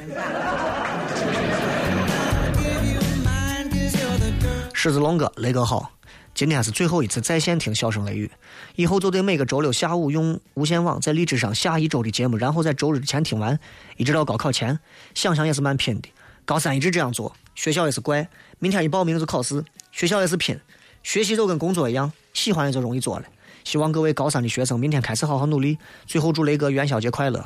[4.74, 5.92] 狮子龙哥，雷哥好，
[6.40, 8.32] 今天是最后一次在线听笑声雷雨，
[8.78, 13.60] 以后就得每个周六下午用无线网在荔枝上下一周的节目，然后在周日之前听完，
[13.98, 14.80] 一直到高考前，
[15.14, 16.08] 想想也是蛮拼的。
[16.46, 18.26] 高三一直这样做，学校也是怪，
[18.58, 19.62] 明天一报名就考试，
[19.92, 20.58] 学校也是拼，
[21.04, 23.26] 学习就跟工作一样，喜欢也就容易做了。
[23.66, 25.78] 希望各位高三的学生明天开始好好努力。
[26.08, 27.46] 最后祝雷哥元宵节快乐！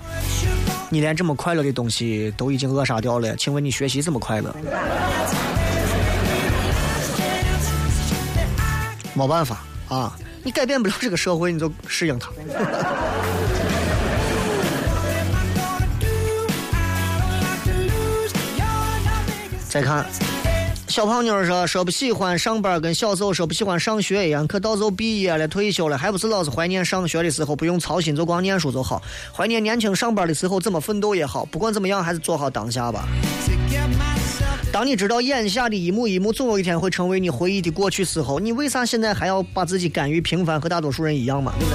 [0.92, 4.56] 你连这么快乐的东西都已经扼杀掉了，请问你学习怎么快乐？
[9.14, 12.30] 没办法啊，你改变不了这个社会，你就适应它。
[19.70, 20.06] 再看
[20.88, 24.46] 小胖妞说说不喜欢上班，跟小时候说不喜欢上学一样。
[24.46, 29.02] 可到时候毕业了、退休了，还不是老是怀念上学的时候，不用操心，就光念书就好。
[29.36, 31.44] 怀念年轻上班的时候，怎么奋斗也好。
[31.46, 33.08] 不管怎么样，还是做好当下吧。
[34.74, 41.54] 当你知道眼下的一幕一幕总有一天会成为你回忆的过去时候，你为啥现在还要把自己甘于平凡，和大多数人一样嘛？
[41.60, 41.72] 对不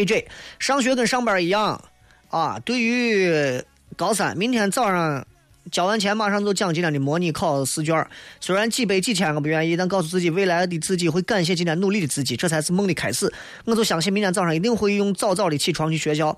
[0.00, 0.24] 对？AJ，
[0.58, 1.80] 上学跟上班一样
[2.28, 2.58] 啊。
[2.64, 3.62] 对于
[3.96, 5.24] 高三，明天早上
[5.70, 8.06] 交完钱，马上就讲今天的模拟考试卷。
[8.40, 13.32] 虽然几百几千个不愿意，但告诉自己未来的自己会感谢今天努力的自己，这才是梦的开始。
[13.64, 16.36] 我就相信明天早上一定会用早早的起床去学校，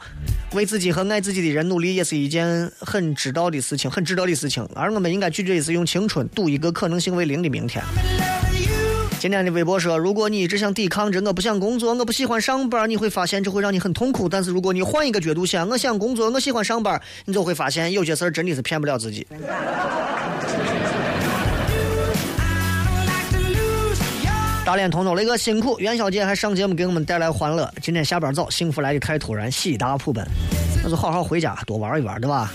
[0.54, 4.66] 为自己和爱自己的人努力，也是一件很知道的事情，很值得的事情。
[4.74, 7.82] 而我们应该拒绝的是用青春赌一个可能性为零的明天。
[9.20, 14.26] 今天的微博说，如果你一直想抵抗着，我不想工作，我不喜欢上班，你会发现这会让你很痛苦。
[14.26, 19.26] 但是如果你换一个角度想，我想工作，我喜欢上班，你就会发现有些事儿真的是骗不了自己。
[24.64, 27.70] 大脸彤彤，雷哥辛苦，元宵节还上节目给我们带来欢乐。
[27.82, 30.26] 今天下班早，幸福来的太突然，喜大普奔，
[30.82, 32.50] 那就好好回家多玩一玩，对吧？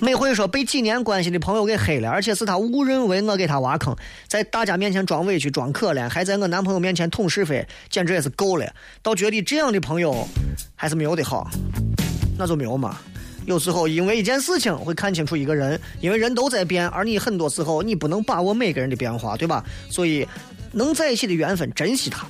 [0.00, 3.94] 每回说被几年关系的朋友给黑了，而且是他误认为我给他挖坑，
[4.28, 8.72] 在大家面前装委屈装可怜，还在我男朋友面前捅是非，简直也是够了。
[9.02, 10.26] 倒觉得这样的朋友
[10.76, 11.50] 还是没有的好，
[12.38, 12.96] 那就没有嘛。
[13.44, 19.64] 有时候因为一件事情会看清楚一个人，因为人都在变，而你很多时候你不能把握每个人的变化，对吧？
[19.90, 20.26] 所以
[20.72, 22.26] 能在一起的缘分，珍惜它。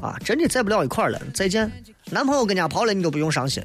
[0.00, 1.70] 啊，真的在不了一块了，再见。
[2.10, 3.62] 男朋友跟人家跑了，你都不用伤心。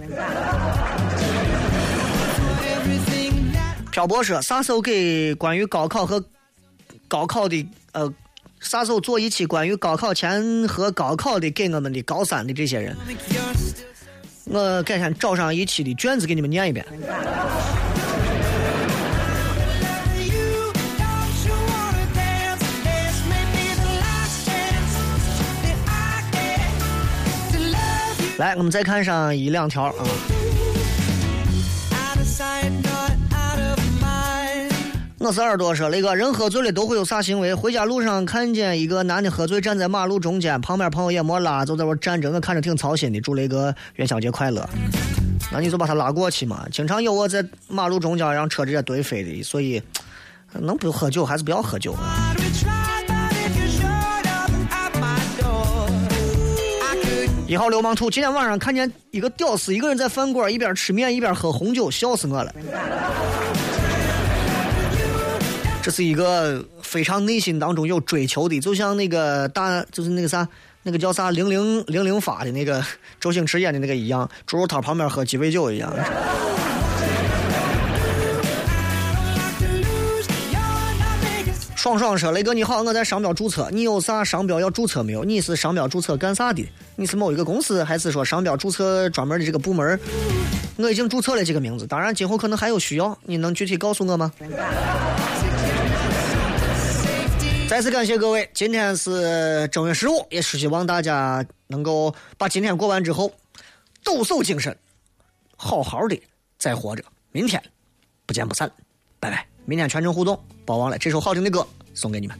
[4.00, 6.24] 漂泊说，啥时候给关于高考和
[7.10, 8.10] 高考的呃，
[8.62, 12.96] 啥时候做一期关于高考前和高考的给我们的高三的这些人，
[14.46, 16.86] 我改天找上一期的卷子给你们念一遍。
[28.38, 30.39] 来，我们再看上一两条啊。
[35.20, 37.54] 我是耳朵说，那个人喝醉了都会有啥行为？
[37.54, 43.20] 回家路上看见一个男的喝醉站在马路中间，旁边朋友也没拉，就在那站着，我看着挺操心的。
[43.20, 44.68] 祝雷哥元宵节快乐。
[45.52, 46.66] 那你就把他拉过去嘛。
[46.72, 49.84] 经常有我在马路中间让车直接怼飞的，所以
[50.54, 51.94] 能不喝酒还是不要喝酒。
[57.46, 62.56] 一号流氓兔，今天晚上看见一个屌丝一个人在饭馆一边吃面一边喝红酒，笑死我了。
[65.82, 70.48] 这是一个非常内心当中有追求的，就像那个大，就是那个啥，
[70.84, 72.84] 那个叫啥零零零零发的那个
[73.20, 75.92] 周星驰演的那个一样，猪肉摊旁边喝鸡尾酒一样。
[81.76, 85.24] 爽爽说：“雷哥你好，我在商标注册，你有啥商标要注册没有？
[85.24, 86.68] 你是商标注册干啥的？
[86.98, 89.98] 你是某一个公司，还是说商标注册专门的这个部门？
[90.76, 94.30] 我已经注册了几个名字，当然今后可能还有需要，你能具体告诉我吗？”
[97.70, 103.32] 再次感谢各位，今天是正月十五，也是希望大家能够把今天过完之后，
[104.04, 104.76] 抖擞精神，
[105.56, 106.20] 好好的
[106.58, 107.62] 再活着，明天
[108.26, 108.72] 不见不散，
[109.20, 109.46] 拜拜！
[109.66, 112.36] 明天全程互动，别忘了这首好听的歌送给你们。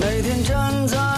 [0.00, 1.17] 每天站在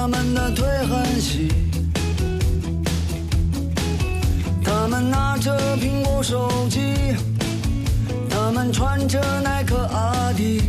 [0.00, 1.48] 他，们的腿很细，
[4.64, 6.80] 他们拿着苹果手机，
[8.30, 10.62] 他们穿着耐克阿迪，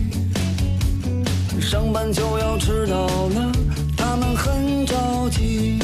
[1.62, 3.52] 上班就要迟到了，
[3.96, 5.80] 他们很着急。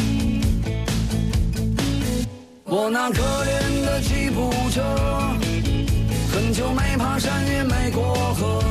[2.66, 4.84] 我那可怜的吉普车，
[6.34, 8.62] 很久没爬山也没过河。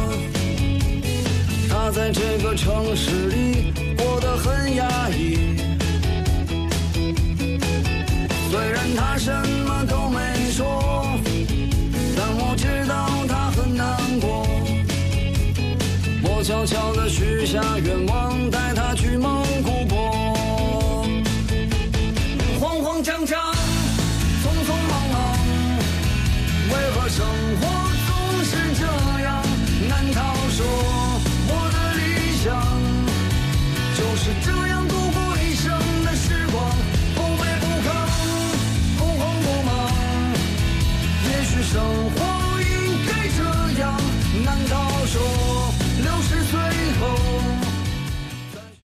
[1.66, 5.56] 它在这个城市里过得很压抑。
[8.50, 9.30] 虽然他什
[9.66, 11.18] 么都没说，
[12.16, 14.46] 但我知道他很难过。
[16.22, 18.35] 我悄悄地许下愿望